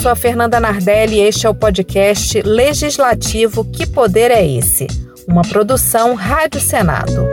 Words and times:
sou 0.00 0.10
a 0.10 0.16
Fernanda 0.16 0.58
Nardelli 0.58 1.16
e 1.16 1.20
este 1.20 1.46
é 1.46 1.50
o 1.50 1.54
podcast 1.54 2.40
Legislativo 2.40 3.66
Que 3.66 3.86
Poder 3.86 4.30
é 4.30 4.46
Esse? 4.46 4.86
Uma 5.28 5.42
produção 5.42 6.14
Rádio 6.14 6.58
Senado. 6.58 7.28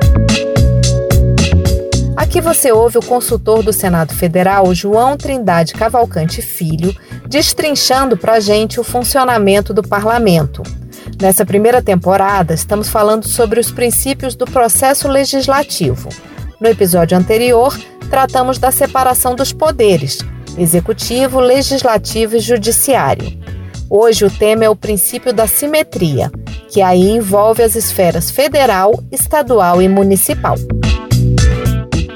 Aqui 2.17 2.41
você 2.41 2.69
ouve 2.73 2.97
o 2.97 3.01
consultor 3.01 3.63
do 3.63 3.71
Senado 3.71 4.13
Federal, 4.13 4.75
João 4.75 5.15
Trindade 5.15 5.73
Cavalcante 5.75 6.41
Filho, 6.41 6.93
destrinchando 7.25 8.17
para 8.17 8.33
a 8.33 8.39
gente 8.41 8.81
o 8.81 8.83
funcionamento 8.83 9.73
do 9.73 9.81
parlamento. 9.81 10.61
Nessa 11.21 11.45
primeira 11.45 11.81
temporada, 11.81 12.53
estamos 12.53 12.89
falando 12.89 13.25
sobre 13.25 13.61
os 13.61 13.71
princípios 13.71 14.35
do 14.35 14.45
processo 14.45 15.07
legislativo. 15.07 16.09
No 16.59 16.67
episódio 16.67 17.17
anterior, 17.17 17.73
tratamos 18.09 18.59
da 18.59 18.71
separação 18.71 19.35
dos 19.35 19.53
poderes 19.53 20.19
executivo, 20.57 21.39
legislativo 21.39 22.35
e 22.35 22.39
judiciário. 22.39 23.37
Hoje 23.89 24.25
o 24.25 24.29
tema 24.29 24.65
é 24.65 24.69
o 24.69 24.75
princípio 24.75 25.31
da 25.31 25.47
simetria, 25.47 26.31
que 26.69 26.81
aí 26.81 27.09
envolve 27.09 27.63
as 27.63 27.75
esferas 27.75 28.29
federal, 28.29 29.01
estadual 29.11 29.81
e 29.81 29.87
municipal. 29.87 30.55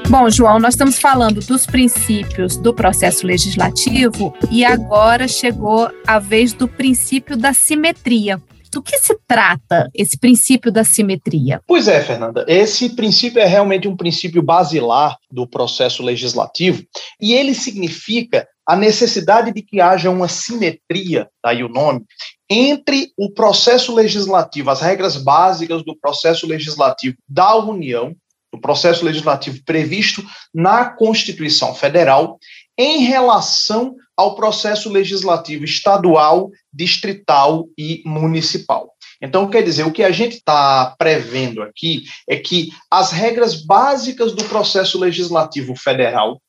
Bom, 0.08 0.28
João, 0.28 0.58
nós 0.58 0.74
estamos 0.74 0.98
falando 0.98 1.40
dos 1.40 1.64
princípios 1.64 2.58
do 2.58 2.74
processo 2.74 3.26
legislativo 3.26 4.34
e 4.50 4.62
agora 4.62 5.26
chegou 5.26 5.90
a 6.06 6.18
vez 6.18 6.52
do 6.52 6.68
princípio 6.68 7.34
da 7.34 7.54
simetria. 7.54 8.38
Do 8.72 8.82
que 8.82 8.98
se 8.98 9.18
trata 9.28 9.90
esse 9.94 10.18
princípio 10.18 10.72
da 10.72 10.82
simetria? 10.82 11.60
Pois 11.66 11.88
é, 11.88 12.02
Fernanda. 12.02 12.46
Esse 12.48 12.88
princípio 12.88 13.38
é 13.38 13.44
realmente 13.44 13.86
um 13.86 13.94
princípio 13.94 14.42
basilar 14.42 15.18
do 15.30 15.46
processo 15.46 16.02
legislativo 16.02 16.82
e 17.20 17.34
ele 17.34 17.54
significa 17.54 18.48
a 18.66 18.74
necessidade 18.74 19.52
de 19.52 19.60
que 19.60 19.80
haja 19.80 20.08
uma 20.08 20.28
simetria, 20.28 21.28
daí 21.44 21.62
o 21.62 21.68
nome, 21.68 22.02
entre 22.48 23.12
o 23.18 23.30
processo 23.30 23.94
legislativo, 23.94 24.70
as 24.70 24.80
regras 24.80 25.16
básicas 25.16 25.84
do 25.84 25.94
processo 25.98 26.46
legislativo 26.46 27.16
da 27.28 27.54
União, 27.56 28.14
do 28.52 28.60
processo 28.60 29.04
legislativo 29.04 29.62
previsto 29.66 30.22
na 30.54 30.84
Constituição 30.86 31.74
Federal, 31.74 32.38
em 32.78 33.04
relação 33.04 33.96
ao 34.22 34.34
processo 34.34 34.88
legislativo 34.88 35.64
estadual, 35.64 36.50
distrital 36.72 37.66
e 37.76 38.02
municipal. 38.06 38.92
Então, 39.20 39.48
quer 39.48 39.62
dizer, 39.62 39.84
o 39.84 39.92
que 39.92 40.02
a 40.02 40.10
gente 40.10 40.36
está 40.36 40.94
prevendo 40.98 41.62
aqui 41.62 42.04
é 42.28 42.36
que 42.36 42.70
as 42.90 43.12
regras 43.12 43.64
básicas 43.64 44.32
do 44.32 44.44
processo 44.44 44.98
legislativo 44.98 45.76
federal 45.76 46.40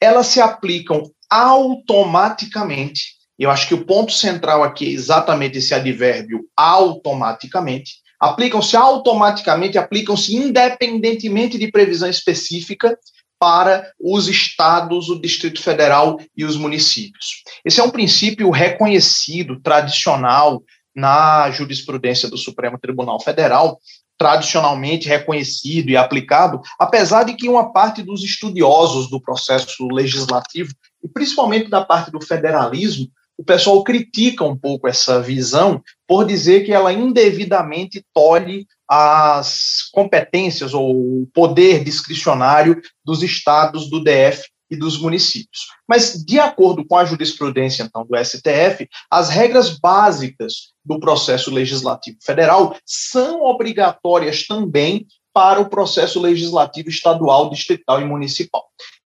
elas 0.00 0.26
se 0.26 0.40
aplicam 0.40 1.02
automaticamente. 1.30 3.18
Eu 3.38 3.50
acho 3.50 3.68
que 3.68 3.74
o 3.74 3.84
ponto 3.84 4.12
central 4.12 4.62
aqui 4.62 4.86
é 4.86 4.90
exatamente 4.90 5.58
esse 5.58 5.74
advérbio 5.74 6.44
automaticamente. 6.56 7.96
Aplicam-se 8.20 8.76
automaticamente, 8.76 9.78
aplicam-se 9.78 10.34
independentemente 10.34 11.56
de 11.56 11.70
previsão 11.70 12.08
específica 12.08 12.98
para 13.38 13.92
os 14.00 14.28
estados, 14.28 15.08
o 15.08 15.20
Distrito 15.20 15.62
Federal 15.62 16.18
e 16.36 16.44
os 16.44 16.56
municípios. 16.56 17.42
Esse 17.64 17.80
é 17.80 17.84
um 17.84 17.90
princípio 17.90 18.50
reconhecido, 18.50 19.60
tradicional, 19.60 20.62
na 20.94 21.50
jurisprudência 21.50 22.28
do 22.28 22.36
Supremo 22.36 22.78
Tribunal 22.78 23.20
Federal, 23.20 23.78
tradicionalmente 24.18 25.08
reconhecido 25.08 25.90
e 25.90 25.96
aplicado, 25.96 26.60
apesar 26.78 27.22
de 27.22 27.34
que 27.34 27.48
uma 27.48 27.72
parte 27.72 28.02
dos 28.02 28.24
estudiosos 28.24 29.08
do 29.08 29.20
processo 29.20 29.86
legislativo, 29.92 30.74
e 31.02 31.08
principalmente 31.08 31.70
da 31.70 31.84
parte 31.84 32.10
do 32.10 32.20
federalismo, 32.20 33.06
o 33.38 33.44
pessoal 33.44 33.84
critica 33.84 34.44
um 34.44 34.56
pouco 34.58 34.88
essa 34.88 35.22
visão 35.22 35.80
por 36.08 36.26
dizer 36.26 36.64
que 36.64 36.72
ela 36.72 36.92
indevidamente 36.92 38.04
tolhe 38.12 38.66
as 38.88 39.88
competências 39.92 40.72
ou 40.72 41.22
o 41.22 41.28
poder 41.34 41.84
discricionário 41.84 42.80
dos 43.04 43.22
estados 43.22 43.90
do 43.90 44.02
DF 44.02 44.42
e 44.70 44.76
dos 44.76 44.98
municípios. 45.00 45.66
Mas, 45.86 46.22
de 46.24 46.38
acordo 46.38 46.84
com 46.86 46.96
a 46.96 47.04
jurisprudência, 47.04 47.82
então, 47.82 48.06
do 48.06 48.16
STF, 48.16 48.88
as 49.10 49.28
regras 49.28 49.78
básicas 49.78 50.72
do 50.84 51.00
processo 51.00 51.50
legislativo 51.50 52.18
federal 52.22 52.76
são 52.84 53.42
obrigatórias 53.42 54.46
também 54.46 55.06
para 55.32 55.60
o 55.60 55.68
processo 55.68 56.20
legislativo 56.20 56.88
estadual, 56.88 57.50
distrital 57.50 58.00
e 58.00 58.04
municipal. 58.04 58.64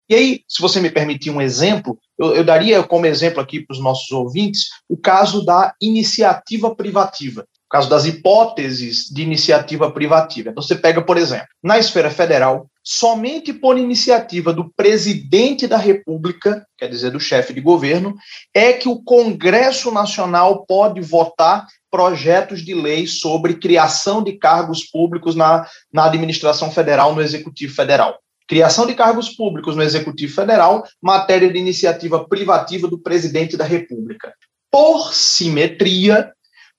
E 0.10 0.16
aí, 0.16 0.42
se 0.48 0.62
você 0.62 0.80
me 0.80 0.90
permitir 0.90 1.32
um 1.32 1.42
exemplo, 1.42 1.98
eu, 2.18 2.36
eu 2.36 2.44
daria 2.44 2.82
como 2.84 3.06
exemplo 3.06 3.42
aqui 3.42 3.60
para 3.60 3.74
os 3.74 3.80
nossos 3.80 4.10
ouvintes 4.12 4.68
o 4.88 4.96
caso 4.96 5.44
da 5.44 5.74
iniciativa 5.82 6.74
privativa, 6.74 7.46
o 7.68 7.70
caso 7.70 7.90
das 7.90 8.06
hipóteses 8.06 9.10
de 9.10 9.22
iniciativa 9.22 9.92
privativa. 9.92 10.50
Então, 10.50 10.64
você 10.64 10.76
pega, 10.76 11.02
por 11.02 11.18
exemplo, 11.18 11.48
na 11.62 11.78
esfera 11.78 12.10
federal, 12.10 12.68
somente 12.82 13.52
por 13.52 13.78
iniciativa 13.78 14.54
do 14.54 14.72
presidente 14.74 15.68
da 15.68 15.78
República, 15.78 16.66
quer 16.78 16.88
dizer, 16.88 17.12
do 17.12 17.20
chefe 17.20 17.54
de 17.54 17.60
governo, 17.60 18.16
é 18.54 18.72
que 18.72 18.88
o 18.88 19.04
Congresso 19.04 19.92
Nacional 19.92 20.66
pode 20.66 21.02
votar 21.02 21.68
projetos 21.92 22.64
de 22.64 22.74
lei 22.74 23.06
sobre 23.06 23.56
criação 23.56 24.24
de 24.24 24.38
cargos 24.38 24.86
públicos 24.86 25.36
na, 25.36 25.68
na 25.92 26.06
administração 26.06 26.72
federal, 26.72 27.14
no 27.14 27.22
Executivo 27.22 27.76
Federal. 27.76 28.18
Criação 28.48 28.88
de 28.88 28.94
cargos 28.94 29.28
públicos 29.28 29.76
no 29.76 29.84
Executivo 29.84 30.34
Federal, 30.34 30.86
matéria 31.02 31.52
de 31.52 31.60
iniciativa 31.60 32.26
privativa 32.26 32.88
do 32.88 32.98
presidente 32.98 33.58
da 33.58 33.66
República. 33.66 34.34
Por 34.72 35.14
simetria, 35.14 36.32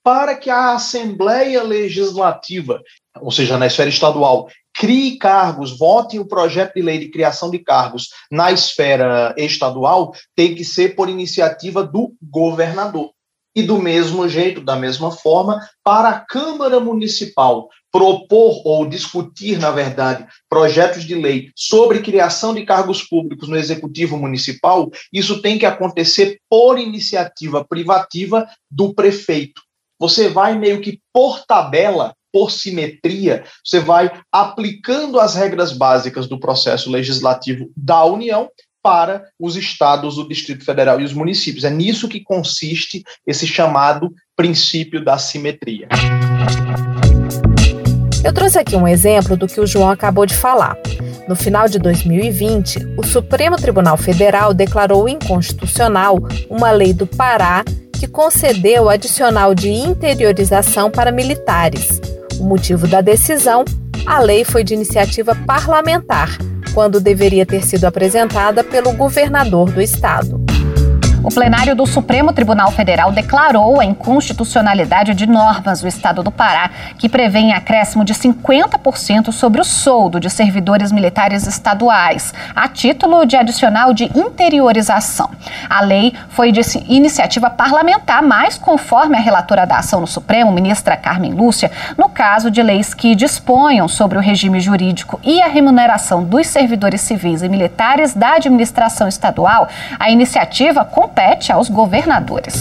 para 0.09 0.35
que 0.35 0.49
a 0.49 0.73
Assembleia 0.73 1.63
Legislativa, 1.63 2.81
ou 3.21 3.31
seja, 3.31 3.59
na 3.59 3.67
esfera 3.67 3.91
estadual, 3.91 4.49
crie 4.73 5.19
cargos, 5.19 5.79
vote 5.79 6.19
o 6.19 6.25
projeto 6.25 6.77
de 6.77 6.81
lei 6.81 6.99
de 6.99 7.11
criação 7.11 7.51
de 7.51 7.59
cargos 7.59 8.09
na 8.33 8.51
esfera 8.51 9.35
estadual, 9.37 10.15
tem 10.35 10.55
que 10.55 10.65
ser 10.65 10.97
por 10.97 11.11
iniciativa 11.11 11.85
do 11.85 12.15
governador. 12.23 13.11
E 13.55 13.63
do 13.63 13.79
mesmo 13.79 14.27
jeito, 14.27 14.63
da 14.63 14.77
mesma 14.77 15.11
forma, 15.11 15.61
para 15.85 16.09
a 16.09 16.21
Câmara 16.21 16.81
Municipal 16.81 17.69
propor 17.93 18.63
ou 18.65 18.89
discutir, 18.89 19.59
na 19.59 19.71
verdade, 19.71 20.27
projetos 20.49 21.05
de 21.05 21.15
lei 21.15 21.51
sobre 21.55 22.01
criação 22.01 22.55
de 22.55 22.65
cargos 22.65 23.03
públicos 23.03 23.47
no 23.47 23.59
Executivo 23.59 24.17
Municipal, 24.17 24.91
isso 25.13 25.43
tem 25.43 25.59
que 25.59 25.67
acontecer 25.67 26.39
por 26.49 26.79
iniciativa 26.79 27.63
privativa 27.63 28.49
do 28.71 28.95
prefeito. 28.95 29.68
Você 29.99 30.29
vai 30.29 30.57
meio 30.57 30.81
que 30.81 31.01
por 31.13 31.45
tabela 31.45 32.15
por 32.33 32.51
simetria, 32.51 33.43
você 33.65 33.81
vai 33.81 34.13
aplicando 34.31 35.19
as 35.19 35.35
regras 35.35 35.73
básicas 35.73 36.29
do 36.29 36.39
processo 36.39 36.91
legislativo 36.91 37.71
da 37.77 38.05
União 38.05 38.49
para 38.83 39.25
os 39.41 39.57
estados, 39.57 40.19
o 40.19 40.29
Distrito 40.29 40.65
Federal 40.65 41.01
e 41.01 41.05
os 41.05 41.13
municípios. 41.13 41.65
É 41.65 41.71
nisso 41.71 42.09
que 42.09 42.21
consiste 42.21 43.03
esse 43.27 43.47
chamado 43.47 44.13
princípio 44.37 45.05
da 45.05 45.19
simetria. 45.19 45.89
Eu 48.23 48.33
trouxe 48.33 48.59
aqui 48.59 48.77
um 48.77 48.87
exemplo 48.87 49.37
do 49.37 49.49
que 49.49 49.61
o 49.61 49.67
João 49.67 49.91
acabou 49.91 50.27
de 50.27 50.35
falar. 50.35 50.77
No 51.27 51.35
final 51.35 51.69
de 51.69 51.79
2020, 51.79 52.95
o 52.97 53.05
Supremo 53.05 53.57
Tribunal 53.57 53.97
Federal 53.97 54.55
declarou 54.55 55.09
inconstitucional 55.09 56.19
uma 56.49 56.71
lei 56.71 56.93
do 56.93 57.07
Pará 57.07 57.65
que 57.99 58.07
concedeu 58.07 58.89
adicional 58.89 59.55
de 59.55 59.69
interiorização 59.69 60.91
para 60.91 61.11
militares. 61.11 62.01
O 62.39 62.45
motivo 62.45 62.87
da 62.87 63.01
decisão: 63.01 63.65
a 64.07 64.21
lei 64.21 64.45
foi 64.45 64.63
de 64.63 64.75
iniciativa 64.75 65.35
parlamentar, 65.47 66.39
quando 66.73 67.01
deveria 67.01 67.45
ter 67.45 67.65
sido 67.65 67.85
apresentada 67.85 68.63
pelo 68.63 68.93
governador 68.93 69.71
do 69.71 69.83
estado. 69.83 70.48
O 71.29 71.31
plenário 71.31 71.77
do 71.77 71.85
Supremo 71.85 72.33
Tribunal 72.33 72.71
Federal 72.71 73.13
declarou 73.13 73.79
a 73.79 73.85
inconstitucionalidade 73.85 75.13
de 75.13 75.27
normas 75.27 75.83
do 75.83 75.87
Estado 75.87 76.23
do 76.23 76.31
Pará 76.31 76.71
que 76.97 77.07
prevêem 77.07 77.53
acréscimo 77.53 78.03
de 78.03 78.15
50% 78.15 79.31
sobre 79.31 79.61
o 79.61 79.65
soldo 79.65 80.19
de 80.19 80.31
servidores 80.31 80.91
militares 80.91 81.47
estaduais, 81.47 82.33
a 82.57 82.67
título 82.67 83.27
de 83.27 83.37
adicional 83.37 83.93
de 83.93 84.05
interiorização. 84.19 85.31
A 85.69 85.83
lei 85.83 86.15
foi 86.31 86.51
de 86.51 86.63
iniciativa 86.89 87.51
parlamentar, 87.51 88.23
mas 88.23 88.57
conforme 88.57 89.19
a 89.19 89.21
relatora 89.21 89.67
da 89.67 89.81
ação 89.81 90.01
no 90.01 90.07
Supremo, 90.07 90.51
ministra 90.51 90.97
Carmen 90.97 91.35
Lúcia, 91.35 91.71
no 91.99 92.09
caso 92.09 92.51
de 92.51 92.63
leis 92.63 92.95
que 92.95 93.15
disponham 93.15 93.87
sobre 93.87 94.17
o 94.17 94.23
regime 94.23 94.61
jurídico 94.61 95.21
e 95.23 95.43
a 95.43 95.47
remuneração 95.47 96.25
dos 96.25 96.47
servidores 96.47 97.03
civis 97.03 97.43
e 97.43 97.51
militares 97.51 98.15
da 98.15 98.37
administração 98.37 99.07
estadual, 99.07 99.69
a 100.01 100.11
iniciativa 100.11 100.87
com 100.87 101.07
compete 101.19 101.51
aos 101.51 101.69
governadores. 101.69 102.55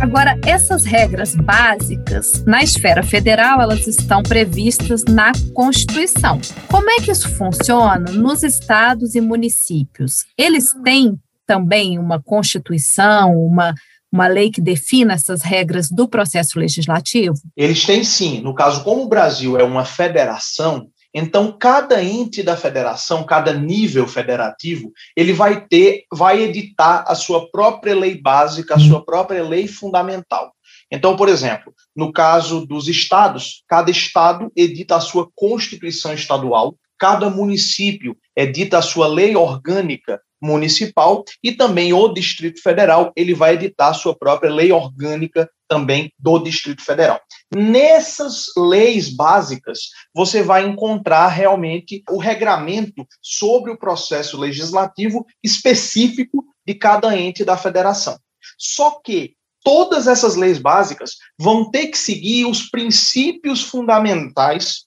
Agora, 0.00 0.38
essas 0.46 0.86
regras 0.86 1.34
básicas 1.34 2.42
na 2.46 2.62
esfera 2.62 3.02
federal, 3.02 3.60
elas 3.60 3.86
estão 3.86 4.22
previstas 4.22 5.04
na 5.04 5.30
Constituição. 5.52 6.40
Como 6.68 6.88
é 6.88 6.96
que 7.02 7.10
isso 7.10 7.28
funciona 7.36 8.10
nos 8.12 8.42
estados 8.42 9.14
e 9.14 9.20
municípios? 9.20 10.24
Eles 10.38 10.72
têm 10.82 11.20
também 11.46 11.98
uma 11.98 12.18
constituição, 12.18 13.34
uma, 13.36 13.74
uma 14.10 14.26
lei 14.26 14.50
que 14.50 14.62
defina 14.62 15.12
essas 15.12 15.42
regras 15.42 15.90
do 15.90 16.08
processo 16.08 16.58
legislativo? 16.58 17.36
Eles 17.54 17.84
têm 17.84 18.04
sim. 18.04 18.40
No 18.40 18.54
caso, 18.54 18.82
como 18.82 19.02
o 19.02 19.08
Brasil 19.08 19.58
é 19.58 19.62
uma 19.62 19.84
federação, 19.84 20.86
então 21.14 21.56
cada 21.56 22.02
ente 22.02 22.42
da 22.42 22.56
federação, 22.56 23.24
cada 23.24 23.52
nível 23.52 24.08
federativo, 24.08 24.92
ele 25.16 25.32
vai 25.32 25.64
ter, 25.66 26.04
vai 26.12 26.42
editar 26.42 27.04
a 27.06 27.14
sua 27.14 27.48
própria 27.50 27.94
lei 27.94 28.20
básica, 28.20 28.74
a 28.74 28.80
sua 28.80 29.04
própria 29.04 29.42
lei 29.42 29.68
fundamental. 29.68 30.52
Então, 30.90 31.16
por 31.16 31.28
exemplo, 31.28 31.72
no 31.94 32.12
caso 32.12 32.66
dos 32.66 32.88
estados, 32.88 33.62
cada 33.68 33.90
estado 33.90 34.50
edita 34.56 34.96
a 34.96 35.00
sua 35.00 35.28
constituição 35.34 36.12
estadual, 36.12 36.76
cada 36.98 37.30
município 37.30 38.16
edita 38.36 38.78
a 38.78 38.82
sua 38.82 39.06
lei 39.06 39.36
orgânica 39.36 40.20
municipal 40.40 41.24
e 41.42 41.52
também 41.52 41.92
o 41.92 42.08
Distrito 42.08 42.60
Federal, 42.62 43.12
ele 43.16 43.34
vai 43.34 43.54
editar 43.54 43.88
a 43.88 43.94
sua 43.94 44.14
própria 44.14 44.52
lei 44.52 44.70
orgânica 44.70 45.48
também 45.66 46.12
do 46.18 46.38
Distrito 46.38 46.84
Federal. 46.84 47.20
Nessas 47.56 48.46
leis 48.56 49.14
básicas, 49.14 49.90
você 50.14 50.42
vai 50.42 50.66
encontrar 50.66 51.28
realmente 51.28 52.02
o 52.10 52.18
regramento 52.18 53.06
sobre 53.22 53.70
o 53.70 53.78
processo 53.78 54.36
legislativo 54.38 55.24
específico 55.42 56.44
de 56.66 56.74
cada 56.74 57.16
ente 57.16 57.44
da 57.44 57.56
federação. 57.56 58.18
Só 58.58 59.00
que 59.04 59.34
todas 59.62 60.06
essas 60.06 60.36
leis 60.36 60.58
básicas 60.58 61.12
vão 61.38 61.70
ter 61.70 61.88
que 61.88 61.98
seguir 61.98 62.44
os 62.46 62.68
princípios 62.68 63.62
fundamentais 63.62 64.84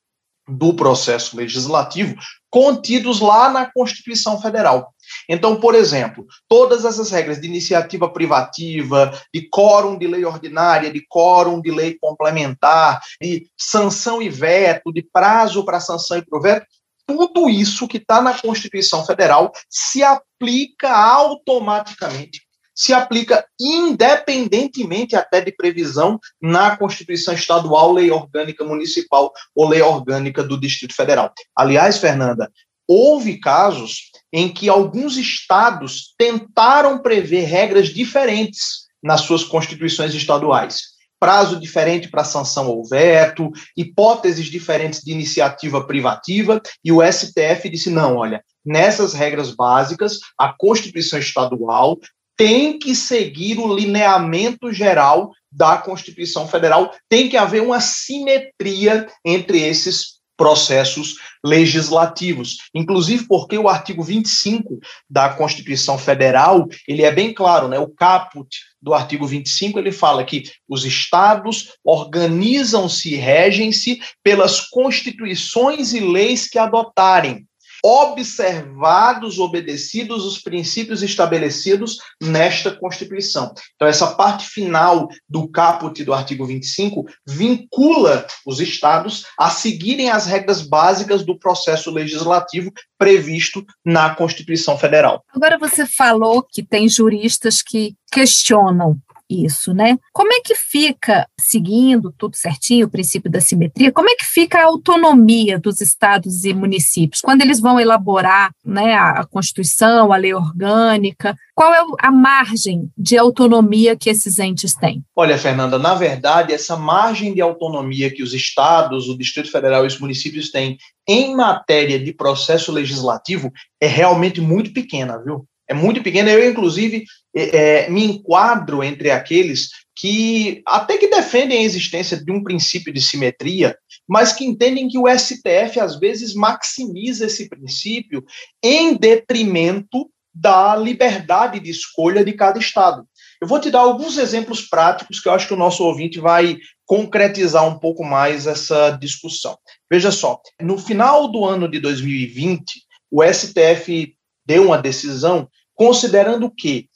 do 0.48 0.74
processo 0.74 1.36
legislativo 1.36 2.16
contidos 2.50 3.19
lá 3.19 3.50
na 3.50 3.72
Constituição 3.72 4.42
Federal. 4.42 4.94
Então, 5.30 5.59
por 5.59 5.75
exemplo, 5.75 6.25
todas 6.48 6.86
essas 6.86 7.09
regras 7.12 7.39
de 7.39 7.48
iniciativa 7.48 8.09
privativa, 8.12 9.12
de 9.33 9.48
quórum 9.50 9.98
de 9.98 10.07
lei 10.07 10.25
ordinária, 10.25 10.92
de 10.92 11.06
quórum 11.07 11.62
de 11.62 11.71
lei 11.71 11.98
complementar, 12.00 13.01
de 13.21 13.48
sanção 13.57 14.21
e 14.21 14.30
veto, 14.30 14.92
de 14.92 15.01
prazo 15.01 15.63
para 15.65 15.80
sanção 15.80 16.18
e 16.18 16.25
para 16.25 16.39
veto, 16.39 16.65
tudo 17.06 17.50
isso 17.50 17.88
que 17.88 17.98
está 17.98 18.21
na 18.21 18.38
Constituição 18.38 19.06
Federal 19.06 19.51
se 19.69 20.04
aplica 20.04 20.92
automaticamente 20.92 22.48
se 22.77 22.94
aplica 22.94 23.44
independentemente 23.59 25.15
até 25.15 25.42
de 25.42 25.51
previsão 25.51 26.19
na 26.39 26.77
Constituição 26.77 27.33
Estadual, 27.33 27.92
Lei 27.92 28.12
Orgânica 28.12 28.63
Municipal 28.63 29.33
ou 29.56 29.68
Lei 29.68 29.81
Orgânica 29.81 30.44
do 30.44 30.59
Distrito 30.59 30.95
Federal. 30.95 31.33
Aliás, 31.56 31.98
Fernanda, 31.98 32.51
houve 32.88 33.39
casos 33.39 34.12
em 34.31 34.50
que 34.50 34.69
alguns 34.69 35.18
estados 35.18 36.13
tentaram 36.18 37.00
prever 37.00 37.45
regras 37.45 37.89
diferentes 37.89 38.88
nas 39.04 39.22
suas 39.22 39.44
constituições 39.44 40.13
estaduais. 40.13 40.95
Prazo 41.19 41.60
diferente 41.60 42.10
para 42.10 42.24
sanção 42.24 42.69
ou 42.69 42.86
veto, 42.88 43.51
hipóteses 43.75 44.45
diferentes 44.45 45.01
de 45.01 45.12
iniciativa 45.12 45.86
privativa, 45.86 46.62
e 46.84 46.92
o 46.92 47.01
STF 47.01 47.69
disse: 47.69 47.89
não, 47.89 48.18
olha, 48.18 48.44
nessas 48.63 49.13
regras 49.13 49.51
básicas, 49.51 50.19
a 50.38 50.54
Constituição 50.56 51.18
Estadual 51.18 51.98
tem 52.38 52.78
que 52.78 52.94
seguir 52.94 53.57
o 53.57 53.74
lineamento 53.74 54.72
geral 54.72 55.31
da 55.51 55.78
Constituição 55.78 56.48
Federal, 56.48 56.94
tem 57.10 57.28
que 57.28 57.36
haver 57.36 57.63
uma 57.63 57.81
simetria 57.81 59.07
entre 59.25 59.60
esses 59.60 60.17
processos 60.38 61.16
legislativos. 61.44 62.57
Inclusive 62.74 63.25
porque 63.28 63.57
o 63.57 63.68
artigo 63.68 64.04
25 64.04 64.80
da 65.10 65.30
Constituição 65.30 65.98
Federal, 65.98 66.68
ele 66.88 67.01
é 67.01 67.12
bem 67.12 67.34
claro, 67.34 67.68
né? 67.68 67.80
O 67.80 67.89
caput 67.89 68.48
do 68.80 68.94
artigo 68.94 69.25
25, 69.25 69.80
ele 69.80 69.92
fala 69.92 70.24
que 70.24 70.44
os 70.69 70.86
estados 70.86 71.74
organizam-se 71.84 73.13
e 73.13 73.16
regem-se 73.16 74.00
pelas 74.24 74.62
constituições 74.62 75.94
e 75.94 76.00
leis 76.00 76.48
que 76.48 76.60
adotarem 76.60 77.47
observados, 77.84 79.40
obedecidos 79.40 80.26
os 80.26 80.40
princípios 80.40 81.04
estabelecidos 81.04 81.98
nesta 82.22 82.72
Constituição. 82.72 83.54
Então, 83.76 83.88
essa 83.88 84.16
parte 84.16 84.48
final 84.48 85.08
do 85.30 85.50
caput 85.50 86.04
do 86.04 86.14
artigo 86.14 86.46
25 86.46 87.06
vincula 87.28 88.26
os 88.46 88.60
estados 88.60 89.26
a 89.40 89.50
seguirem 89.50 90.10
as 90.10 90.26
regras 90.26 90.62
básicas 90.62 91.26
do 91.26 91.38
processo 91.38 91.92
legislativo 91.92 92.72
previsto 92.98 93.64
na 93.86 94.16
Constituição 94.16 94.78
Federal. 94.78 95.24
Agora, 95.34 95.58
você 95.58 95.86
falou 95.86 96.44
que 96.44 96.64
tem 96.64 96.90
juristas 96.90 97.62
que 97.62 97.96
questionam 98.12 98.98
isso, 99.30 99.74
né? 99.74 99.98
Como 100.14 100.32
é 100.34 100.40
que 100.42 100.56
fica, 100.56 101.28
seguindo 101.40 102.14
tudo 102.18 102.36
certinho, 102.36 102.88
o 102.88 102.90
princípio 102.90 103.30
da 103.30 103.42
simetria, 103.42 103.92
como 103.92 104.10
é 104.10 104.16
que 104.16 104.26
fica 104.26 104.60
a 104.60 104.66
autonomia 104.66 105.60
dos 105.60 105.82
estados 105.82 106.44
e 106.44 106.54
municípios 106.54 107.22
quando 107.22 107.42
eles 107.42 107.60
vão 107.60 107.80
elaborar 107.80 108.52
né, 108.66 108.96
a, 108.96 109.26
Constituição, 109.26 110.12
a 110.12 110.18
lei 110.18 110.34
orgânica? 110.34 111.36
Qual 111.54 111.74
é 111.74 111.80
a 112.00 112.12
margem 112.12 112.90
de 112.98 113.18
autonomia 113.18 113.96
que 113.96 114.10
esses 114.10 114.38
entes 114.38 114.76
têm? 114.76 115.04
Olha, 115.16 115.38
Fernanda, 115.38 115.80
na 115.80 115.96
verdade, 115.96 116.54
essa 116.54 116.78
margem 116.78 117.34
de 117.34 117.42
autonomia 117.42 118.14
que 118.14 118.22
os 118.22 118.34
estados, 118.34 119.10
o 119.10 119.18
Distrito 119.18 119.52
Federal 119.52 119.84
e 119.84 119.88
os 119.88 120.00
municípios 120.00 120.52
têm 120.52 120.78
em 121.08 121.36
matéria 121.36 121.98
de 121.98 122.14
processo 122.14 122.72
legislativo 122.72 123.52
é 123.82 123.88
realmente 123.88 124.42
muito 124.42 124.74
pequena, 124.74 125.18
viu? 125.18 125.48
É 125.68 125.74
muito 125.74 126.02
pequena. 126.02 126.31
Eu, 126.31 126.50
inclusive, 126.50 127.04
é, 127.36 127.86
é, 127.86 127.90
me 127.90 128.04
enquadro 128.04 128.84
entre 128.84 129.12
aqueles 129.12 129.69
que 129.96 130.62
até 130.66 130.98
que 130.98 131.08
defendem 131.08 131.60
a 131.60 131.64
existência 131.64 132.18
de 132.18 132.31
um 132.31 132.44
princípio 132.44 132.94
de 132.94 133.02
simetria, 133.02 133.75
mas 134.08 134.31
que 134.31 134.46
entendem 134.46 134.88
que 134.88 134.98
o 134.98 135.08
STF 135.08 135.80
às 135.80 136.00
vezes 136.00 136.36
maximiza 136.36 137.25
esse 137.25 137.50
princípio 137.50 138.24
em 138.64 138.96
detrimento 138.96 140.10
da 140.34 140.75
liberdade 140.75 141.60
de 141.60 141.72
escolha 141.72 142.24
de 142.24 142.31
cada 142.34 142.60
estado. 142.60 143.08
Eu 143.42 143.48
vou 143.48 143.60
te 143.60 143.72
dar 143.72 143.80
alguns 143.80 144.18
exemplos 144.18 144.62
práticos 144.62 145.19
que 145.19 145.28
eu 145.28 145.34
acho 145.34 145.48
que 145.48 145.54
o 145.54 145.58
nosso 145.58 145.84
ouvinte 145.84 146.19
vai 146.19 146.58
concretizar 146.86 147.68
um 147.68 147.80
pouco 147.80 148.04
mais 148.04 148.46
essa 148.46 148.92
discussão. 148.92 149.58
Veja 149.92 150.12
só, 150.12 150.40
no 150.62 150.78
final 150.78 151.28
do 151.28 151.44
ano 151.44 151.68
de 151.68 151.80
2020, 151.80 152.64
o 153.12 153.24
STF 153.24 154.16
deu 154.47 154.68
uma 154.68 154.77
decisão 154.77 155.49
considerando 155.75 156.49
que 156.49 156.89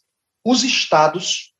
os 0.43 0.63
estados 0.63 1.51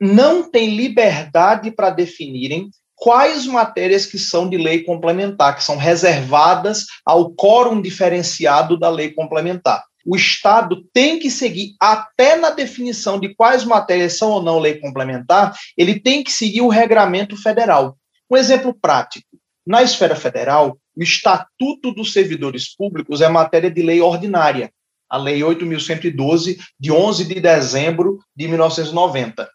não 0.00 0.48
têm 0.48 0.76
liberdade 0.76 1.72
para 1.72 1.90
definirem 1.90 2.70
quais 2.94 3.46
matérias 3.46 4.06
que 4.06 4.18
são 4.18 4.48
de 4.48 4.56
lei 4.56 4.84
complementar, 4.84 5.56
que 5.56 5.64
são 5.64 5.76
reservadas 5.76 6.84
ao 7.04 7.32
quórum 7.32 7.80
diferenciado 7.80 8.78
da 8.78 8.90
lei 8.90 9.12
complementar. 9.12 9.84
O 10.06 10.14
Estado 10.14 10.84
tem 10.92 11.18
que 11.18 11.30
seguir, 11.30 11.74
até 11.80 12.36
na 12.36 12.50
definição 12.50 13.18
de 13.18 13.34
quais 13.34 13.64
matérias 13.64 14.16
são 14.16 14.30
ou 14.30 14.42
não 14.42 14.58
lei 14.58 14.78
complementar, 14.78 15.54
ele 15.76 15.98
tem 15.98 16.22
que 16.22 16.32
seguir 16.32 16.60
o 16.60 16.68
regramento 16.68 17.36
federal. 17.36 17.96
Um 18.30 18.36
exemplo 18.36 18.72
prático: 18.72 19.26
na 19.66 19.82
esfera 19.82 20.16
federal, 20.16 20.78
o 20.96 21.02
Estatuto 21.02 21.92
dos 21.92 22.12
Servidores 22.12 22.74
Públicos 22.74 23.20
é 23.20 23.28
matéria 23.28 23.70
de 23.70 23.82
lei 23.82 24.00
ordinária 24.00 24.72
a 25.08 25.16
Lei 25.16 25.40
8.112, 25.40 26.58
de 26.78 26.92
11 26.92 27.24
de 27.24 27.40
dezembro 27.40 28.18
de 28.36 28.48
1990. 28.48 29.48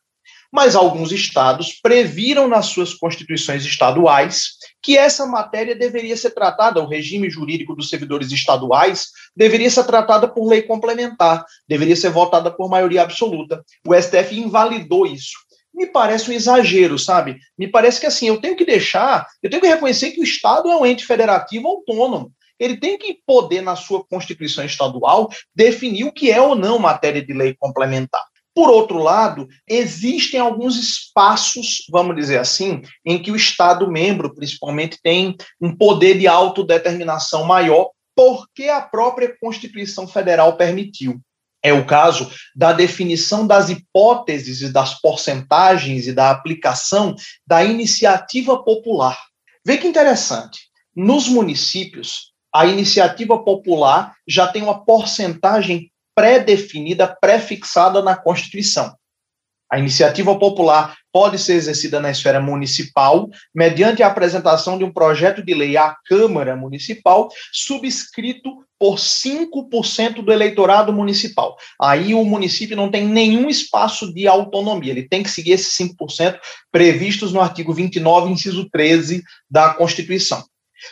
Mas 0.52 0.76
alguns 0.76 1.12
estados 1.12 1.80
previram 1.82 2.48
nas 2.48 2.68
suas 2.68 2.94
constituições 2.94 3.66
estaduais 3.66 4.50
que 4.84 4.96
essa 4.98 5.26
matéria 5.26 5.76
deveria 5.76 6.16
ser 6.16 6.32
tratada, 6.32 6.80
o 6.80 6.88
regime 6.88 7.28
jurídico 7.30 7.76
dos 7.76 7.90
servidores 7.90 8.32
estaduais 8.32 9.08
deveria 9.36 9.70
ser 9.70 9.84
tratada 9.86 10.28
por 10.28 10.48
lei 10.48 10.62
complementar, 10.62 11.44
deveria 11.68 11.96
ser 11.96 12.12
votada 12.12 12.52
por 12.52 12.70
maioria 12.70 13.02
absoluta. 13.02 13.64
O 13.88 13.96
STF 14.00 14.38
invalidou 14.38 15.08
isso 15.08 15.44
me 15.74 15.88
parece 15.88 16.30
um 16.30 16.34
exagero, 16.34 17.00
sabe? 17.00 17.40
Me 17.58 17.68
parece 17.68 18.00
que 18.00 18.06
assim, 18.06 18.28
eu 18.28 18.40
tenho 18.40 18.56
que 18.56 18.64
deixar, 18.64 19.26
eu 19.42 19.50
tenho 19.50 19.62
que 19.62 19.68
reconhecer 19.68 20.12
que 20.12 20.22
o 20.22 20.24
Estado 20.24 20.70
é 20.70 20.78
um 20.78 20.86
ente 20.86 21.06
federativo 21.06 21.68
autônomo 21.68 22.32
ele 22.60 22.78
tem 22.78 22.98
que 22.98 23.20
poder, 23.26 23.62
na 23.62 23.76
sua 23.76 24.04
Constituição 24.04 24.64
Estadual, 24.64 25.30
definir 25.56 26.06
o 26.06 26.14
que 26.14 26.32
é 26.32 26.42
ou 26.42 26.56
não 26.56 26.80
matéria 26.80 27.24
de 27.24 27.34
lei 27.34 27.56
complementar. 27.58 28.24
Por 28.56 28.70
outro 28.70 29.00
lado, 29.00 29.48
existem 29.68 30.40
alguns 30.40 30.78
espaços, 30.78 31.86
vamos 31.90 32.16
dizer 32.16 32.38
assim, 32.38 32.84
em 33.04 33.20
que 33.20 33.32
o 33.32 33.36
Estado 33.36 33.90
membro, 33.92 34.34
principalmente, 34.34 35.00
tem 35.02 35.36
um 35.60 35.76
poder 35.76 36.20
de 36.20 36.28
autodeterminação 36.28 37.46
maior, 37.46 37.90
porque 38.16 38.70
a 38.70 38.80
própria 38.80 39.36
Constituição 39.42 40.08
Federal 40.08 40.56
permitiu. 40.56 41.20
É 41.64 41.74
o 41.74 41.86
caso 41.86 42.30
da 42.54 42.74
definição 42.74 43.48
das 43.48 43.70
hipóteses 43.70 44.62
e 44.62 44.72
das 44.72 45.00
porcentagens 45.00 46.08
e 46.08 46.14
da 46.14 46.30
aplicação 46.30 47.16
da 47.48 47.64
iniciativa 47.64 48.62
popular. 48.62 49.18
Vê 49.66 49.78
que 49.78 49.88
interessante. 49.88 50.60
Nos 50.94 51.28
municípios, 51.28 52.33
a 52.54 52.66
iniciativa 52.66 53.38
popular 53.44 54.14
já 54.28 54.48
tem 54.48 54.62
uma 54.62 54.86
porcentagem 54.86 55.92
pré-definida, 56.16 57.08
pré-fixada 57.20 58.02
na 58.02 58.16
Constituição. 58.16 58.96
A 59.72 59.80
iniciativa 59.80 60.38
popular 60.38 60.96
pode 61.12 61.40
ser 61.40 61.54
exercida 61.54 62.00
na 62.00 62.12
esfera 62.12 62.40
municipal, 62.40 63.28
mediante 63.56 64.04
a 64.04 64.08
apresentação 64.08 64.78
de 64.78 64.84
um 64.84 64.94
projeto 64.94 65.44
de 65.44 65.52
lei 65.56 65.76
à 65.76 65.96
Câmara 66.06 66.56
Municipal, 66.56 67.28
subscrito 67.52 68.64
por 68.78 68.98
5% 68.98 70.24
do 70.24 70.32
eleitorado 70.32 70.94
municipal. 70.94 71.58
Aí 71.82 72.14
o 72.14 72.24
município 72.24 72.78
não 72.78 72.92
tem 72.92 73.08
nenhum 73.08 73.50
espaço 73.50 74.14
de 74.14 74.28
autonomia, 74.28 74.92
ele 74.92 75.08
tem 75.08 75.24
que 75.24 75.32
seguir 75.32 75.54
esses 75.54 75.76
5% 75.76 76.38
previstos 76.72 77.34
no 77.34 77.42
artigo 77.42 77.74
29, 77.74 78.32
inciso 78.32 78.70
13 78.70 79.24
da 79.50 79.74
Constituição. 79.74 80.44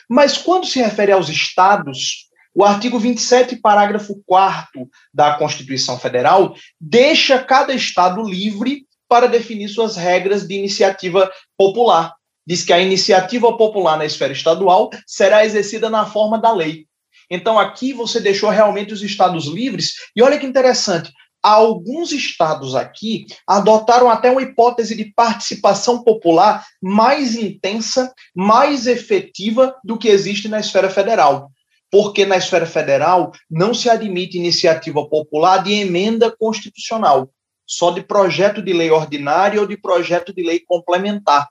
Mas 0.09 0.37
quando 0.37 0.65
se 0.65 0.79
refere 0.79 1.11
aos 1.11 1.29
estados, 1.29 2.29
o 2.53 2.63
artigo 2.63 2.99
27, 2.99 3.57
parágrafo 3.57 4.21
4 4.25 4.87
da 5.13 5.35
Constituição 5.35 5.97
Federal, 5.97 6.55
deixa 6.79 7.39
cada 7.39 7.73
Estado 7.73 8.21
livre 8.23 8.85
para 9.07 9.27
definir 9.27 9.69
suas 9.69 9.95
regras 9.95 10.47
de 10.47 10.55
iniciativa 10.55 11.31
popular. 11.57 12.13
Diz 12.45 12.63
que 12.63 12.73
a 12.73 12.79
iniciativa 12.79 13.55
popular 13.57 13.97
na 13.97 14.05
esfera 14.05 14.33
estadual 14.33 14.89
será 15.05 15.45
exercida 15.45 15.89
na 15.89 16.05
forma 16.05 16.39
da 16.39 16.51
lei. 16.51 16.85
Então, 17.29 17.57
aqui 17.57 17.93
você 17.93 18.19
deixou 18.19 18.49
realmente 18.49 18.93
os 18.93 19.01
estados 19.01 19.45
livres, 19.45 19.93
e 20.15 20.21
olha 20.21 20.37
que 20.37 20.45
interessante, 20.45 21.11
alguns 21.43 22.11
estados 22.11 22.75
aqui 22.75 23.25
adotaram 23.47 24.09
até 24.09 24.29
uma 24.29 24.41
hipótese 24.41 24.95
de 24.95 25.05
participação 25.13 26.03
popular 26.03 26.65
mais 26.81 27.35
intensa, 27.35 28.13
mais 28.35 28.87
efetiva 28.87 29.75
do 29.83 29.97
que 29.97 30.07
existe 30.07 30.47
na 30.47 30.59
esfera 30.59 30.89
federal 30.89 31.51
porque 31.91 32.25
na 32.25 32.37
esfera 32.37 32.65
federal 32.65 33.33
não 33.49 33.73
se 33.73 33.89
admite 33.89 34.37
iniciativa 34.37 35.05
popular 35.07 35.61
de 35.61 35.73
emenda 35.73 36.31
constitucional, 36.31 37.29
só 37.67 37.91
de 37.91 38.01
projeto 38.01 38.61
de 38.61 38.71
lei 38.71 38.89
ordinária 38.89 39.59
ou 39.59 39.67
de 39.67 39.75
projeto 39.75 40.33
de 40.33 40.41
lei 40.41 40.61
complementar. 40.65 41.49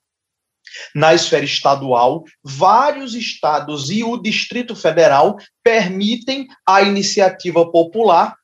Na 0.94 1.12
esfera 1.12 1.44
estadual, 1.44 2.24
vários 2.42 3.14
estados 3.14 3.90
e 3.90 4.02
o 4.02 4.16
Distrito 4.16 4.74
Federal 4.74 5.36
permitem 5.62 6.46
a 6.66 6.80
iniciativa 6.82 7.70
popular 7.70 8.36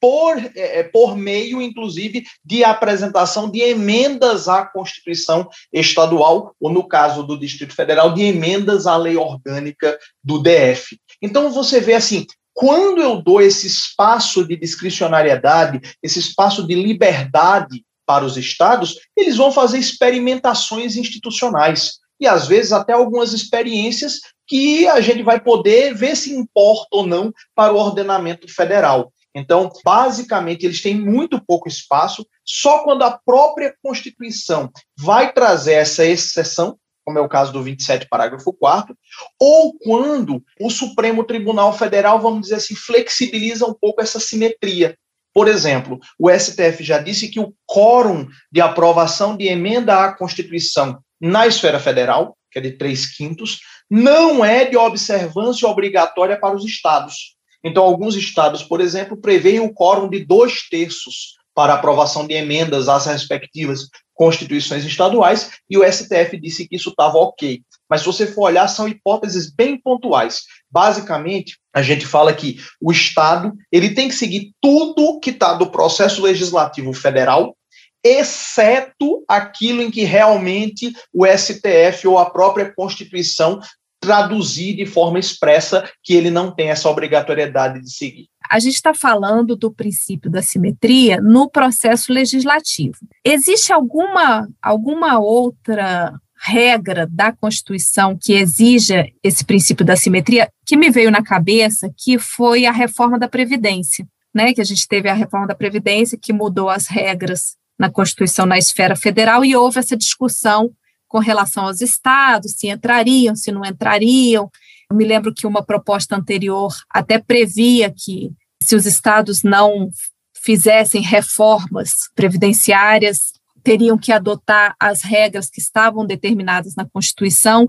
por, 0.00 0.38
é, 0.38 0.80
é, 0.80 0.82
por 0.82 1.16
meio, 1.16 1.60
inclusive, 1.60 2.24
de 2.44 2.64
apresentação 2.64 3.50
de 3.50 3.60
emendas 3.60 4.48
à 4.48 4.64
Constituição 4.64 5.48
Estadual, 5.72 6.54
ou 6.60 6.70
no 6.70 6.86
caso 6.86 7.22
do 7.22 7.38
Distrito 7.38 7.74
Federal, 7.74 8.14
de 8.14 8.22
emendas 8.22 8.86
à 8.86 8.96
lei 8.96 9.16
orgânica 9.16 9.98
do 10.22 10.42
DF. 10.42 10.98
Então, 11.22 11.50
você 11.50 11.80
vê 11.80 11.94
assim, 11.94 12.26
quando 12.52 13.02
eu 13.02 13.20
dou 13.20 13.40
esse 13.40 13.66
espaço 13.66 14.46
de 14.46 14.56
discricionariedade, 14.56 15.80
esse 16.02 16.18
espaço 16.18 16.66
de 16.66 16.74
liberdade 16.74 17.84
para 18.06 18.24
os 18.24 18.36
estados, 18.36 18.96
eles 19.16 19.36
vão 19.36 19.50
fazer 19.50 19.78
experimentações 19.78 20.96
institucionais. 20.96 21.98
E 22.18 22.26
às 22.26 22.46
vezes 22.46 22.72
até 22.72 22.92
algumas 22.94 23.34
experiências 23.34 24.20
que 24.46 24.86
a 24.88 25.00
gente 25.00 25.22
vai 25.22 25.40
poder 25.40 25.94
ver 25.94 26.16
se 26.16 26.32
importa 26.32 26.86
ou 26.92 27.06
não 27.06 27.32
para 27.54 27.74
o 27.74 27.76
ordenamento 27.76 28.48
federal. 28.48 29.12
Então, 29.36 29.70
basicamente, 29.84 30.64
eles 30.64 30.80
têm 30.80 30.94
muito 30.94 31.38
pouco 31.44 31.68
espaço, 31.68 32.26
só 32.42 32.82
quando 32.82 33.02
a 33.02 33.18
própria 33.18 33.74
Constituição 33.82 34.70
vai 34.98 35.30
trazer 35.30 35.74
essa 35.74 36.06
exceção, 36.06 36.78
como 37.04 37.18
é 37.18 37.20
o 37.20 37.28
caso 37.28 37.52
do 37.52 37.62
27, 37.62 38.08
parágrafo 38.08 38.50
4, 38.54 38.96
ou 39.38 39.78
quando 39.78 40.42
o 40.58 40.70
Supremo 40.70 41.22
Tribunal 41.22 41.74
Federal, 41.74 42.18
vamos 42.18 42.42
dizer 42.42 42.54
assim, 42.54 42.74
flexibiliza 42.74 43.66
um 43.66 43.74
pouco 43.74 44.00
essa 44.00 44.18
simetria. 44.18 44.96
Por 45.34 45.48
exemplo, 45.48 46.00
o 46.18 46.30
STF 46.30 46.82
já 46.82 46.96
disse 46.96 47.28
que 47.28 47.38
o 47.38 47.52
quórum 47.66 48.26
de 48.50 48.62
aprovação 48.62 49.36
de 49.36 49.48
emenda 49.48 50.02
à 50.02 50.16
Constituição 50.16 50.98
na 51.20 51.46
esfera 51.46 51.78
federal, 51.78 52.34
que 52.50 52.58
é 52.58 52.62
de 52.62 52.72
três 52.72 53.14
quintos, 53.14 53.60
não 53.90 54.42
é 54.42 54.64
de 54.64 54.78
observância 54.78 55.68
obrigatória 55.68 56.40
para 56.40 56.56
os 56.56 56.64
estados. 56.64 57.35
Então, 57.64 57.82
alguns 57.82 58.14
estados, 58.14 58.62
por 58.62 58.80
exemplo, 58.80 59.16
preveem 59.16 59.60
o 59.60 59.72
quórum 59.72 60.08
de 60.08 60.24
dois 60.24 60.68
terços 60.68 61.36
para 61.54 61.74
aprovação 61.74 62.26
de 62.26 62.34
emendas 62.34 62.88
às 62.88 63.06
respectivas 63.06 63.88
constituições 64.14 64.84
estaduais, 64.84 65.50
e 65.68 65.76
o 65.76 65.84
STF 65.84 66.38
disse 66.40 66.66
que 66.66 66.76
isso 66.76 66.90
estava 66.90 67.18
ok. 67.18 67.62
Mas 67.88 68.00
se 68.00 68.06
você 68.06 68.26
for 68.26 68.42
olhar, 68.42 68.66
são 68.68 68.88
hipóteses 68.88 69.50
bem 69.50 69.78
pontuais. 69.78 70.42
Basicamente, 70.70 71.58
a 71.72 71.82
gente 71.82 72.06
fala 72.06 72.32
que 72.32 72.58
o 72.80 72.90
Estado 72.90 73.52
ele 73.70 73.94
tem 73.94 74.08
que 74.08 74.14
seguir 74.14 74.52
tudo 74.60 75.20
que 75.20 75.30
está 75.30 75.54
do 75.54 75.70
processo 75.70 76.22
legislativo 76.22 76.92
federal, 76.92 77.54
exceto 78.02 79.24
aquilo 79.28 79.82
em 79.82 79.90
que 79.90 80.04
realmente 80.04 80.92
o 81.12 81.26
STF 81.26 82.06
ou 82.06 82.18
a 82.18 82.30
própria 82.30 82.72
Constituição 82.74 83.60
traduzir 84.00 84.74
de 84.76 84.86
forma 84.86 85.18
expressa 85.18 85.88
que 86.02 86.14
ele 86.14 86.30
não 86.30 86.54
tem 86.54 86.70
essa 86.70 86.88
obrigatoriedade 86.88 87.80
de 87.80 87.90
seguir. 87.90 88.28
A 88.48 88.58
gente 88.58 88.74
está 88.74 88.94
falando 88.94 89.56
do 89.56 89.72
princípio 89.72 90.30
da 90.30 90.42
simetria 90.42 91.20
no 91.20 91.50
processo 91.50 92.12
legislativo. 92.12 92.98
Existe 93.24 93.72
alguma, 93.72 94.48
alguma 94.62 95.18
outra 95.18 96.14
regra 96.38 97.08
da 97.10 97.32
Constituição 97.32 98.16
que 98.20 98.34
exija 98.34 99.06
esse 99.22 99.44
princípio 99.44 99.84
da 99.84 99.96
simetria 99.96 100.48
que 100.64 100.76
me 100.76 100.90
veio 100.90 101.10
na 101.10 101.22
cabeça, 101.22 101.90
que 101.96 102.18
foi 102.18 102.66
a 102.66 102.72
reforma 102.72 103.18
da 103.18 103.28
Previdência, 103.28 104.06
né? 104.34 104.52
Que 104.52 104.60
a 104.60 104.64
gente 104.64 104.86
teve 104.86 105.08
a 105.08 105.14
reforma 105.14 105.46
da 105.46 105.54
Previdência 105.54 106.18
que 106.20 106.32
mudou 106.32 106.68
as 106.68 106.86
regras 106.86 107.56
na 107.78 107.90
Constituição 107.90 108.46
na 108.46 108.58
esfera 108.58 108.94
federal 108.94 109.44
e 109.44 109.56
houve 109.56 109.78
essa 109.78 109.96
discussão 109.96 110.70
com 111.08 111.18
relação 111.18 111.66
aos 111.66 111.80
estados, 111.80 112.52
se 112.52 112.68
entrariam, 112.68 113.34
se 113.34 113.52
não 113.52 113.64
entrariam. 113.64 114.50
Eu 114.90 114.96
me 114.96 115.04
lembro 115.04 115.34
que 115.34 115.46
uma 115.46 115.64
proposta 115.64 116.16
anterior 116.16 116.74
até 116.90 117.18
previa 117.18 117.92
que, 117.94 118.30
se 118.62 118.74
os 118.76 118.86
estados 118.86 119.42
não 119.42 119.90
fizessem 120.34 121.02
reformas 121.02 121.90
previdenciárias, 122.14 123.32
teriam 123.62 123.98
que 123.98 124.12
adotar 124.12 124.76
as 124.78 125.02
regras 125.02 125.50
que 125.50 125.60
estavam 125.60 126.06
determinadas 126.06 126.76
na 126.76 126.84
Constituição. 126.84 127.66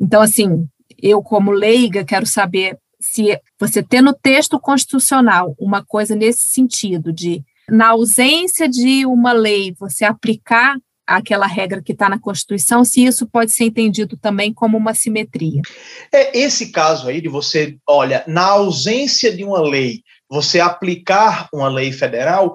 Então, 0.00 0.20
assim, 0.20 0.66
eu, 1.00 1.22
como 1.22 1.52
leiga, 1.52 2.04
quero 2.04 2.26
saber 2.26 2.76
se 3.00 3.38
você 3.58 3.82
tem 3.82 4.00
no 4.00 4.12
texto 4.12 4.58
constitucional 4.58 5.54
uma 5.58 5.84
coisa 5.84 6.16
nesse 6.16 6.46
sentido, 6.46 7.12
de, 7.12 7.44
na 7.70 7.90
ausência 7.90 8.68
de 8.68 9.06
uma 9.06 9.32
lei, 9.32 9.72
você 9.78 10.04
aplicar 10.04 10.76
aquela 11.06 11.46
regra 11.46 11.82
que 11.82 11.92
está 11.92 12.08
na 12.08 12.18
Constituição, 12.18 12.84
se 12.84 13.04
isso 13.04 13.26
pode 13.26 13.52
ser 13.52 13.64
entendido 13.64 14.16
também 14.16 14.52
como 14.52 14.76
uma 14.76 14.94
simetria. 14.94 15.62
É 16.12 16.36
esse 16.36 16.72
caso 16.72 17.08
aí 17.08 17.20
de 17.20 17.28
você, 17.28 17.76
olha, 17.86 18.24
na 18.26 18.46
ausência 18.46 19.34
de 19.34 19.44
uma 19.44 19.60
lei, 19.60 20.02
você 20.28 20.58
aplicar 20.58 21.48
uma 21.52 21.68
lei 21.68 21.92
federal, 21.92 22.54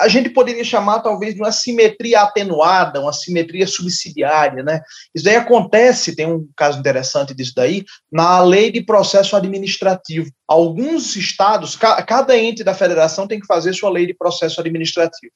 a 0.00 0.08
gente 0.08 0.28
poderia 0.30 0.64
chamar 0.64 1.00
talvez 1.00 1.34
de 1.34 1.40
uma 1.40 1.52
simetria 1.52 2.22
atenuada, 2.22 3.00
uma 3.00 3.12
simetria 3.12 3.66
subsidiária, 3.66 4.62
né? 4.62 4.80
Isso 5.14 5.24
daí 5.24 5.36
acontece, 5.36 6.16
tem 6.16 6.26
um 6.26 6.48
caso 6.56 6.78
interessante 6.78 7.34
disso 7.34 7.52
daí, 7.54 7.84
na 8.10 8.40
lei 8.40 8.72
de 8.72 8.82
processo 8.82 9.36
administrativo. 9.36 10.28
Alguns 10.48 11.14
estados, 11.14 11.76
cada 11.76 12.36
ente 12.36 12.64
da 12.64 12.74
federação 12.74 13.28
tem 13.28 13.38
que 13.38 13.46
fazer 13.46 13.72
sua 13.72 13.90
lei 13.90 14.06
de 14.06 14.14
processo 14.14 14.60
administrativo. 14.60 15.32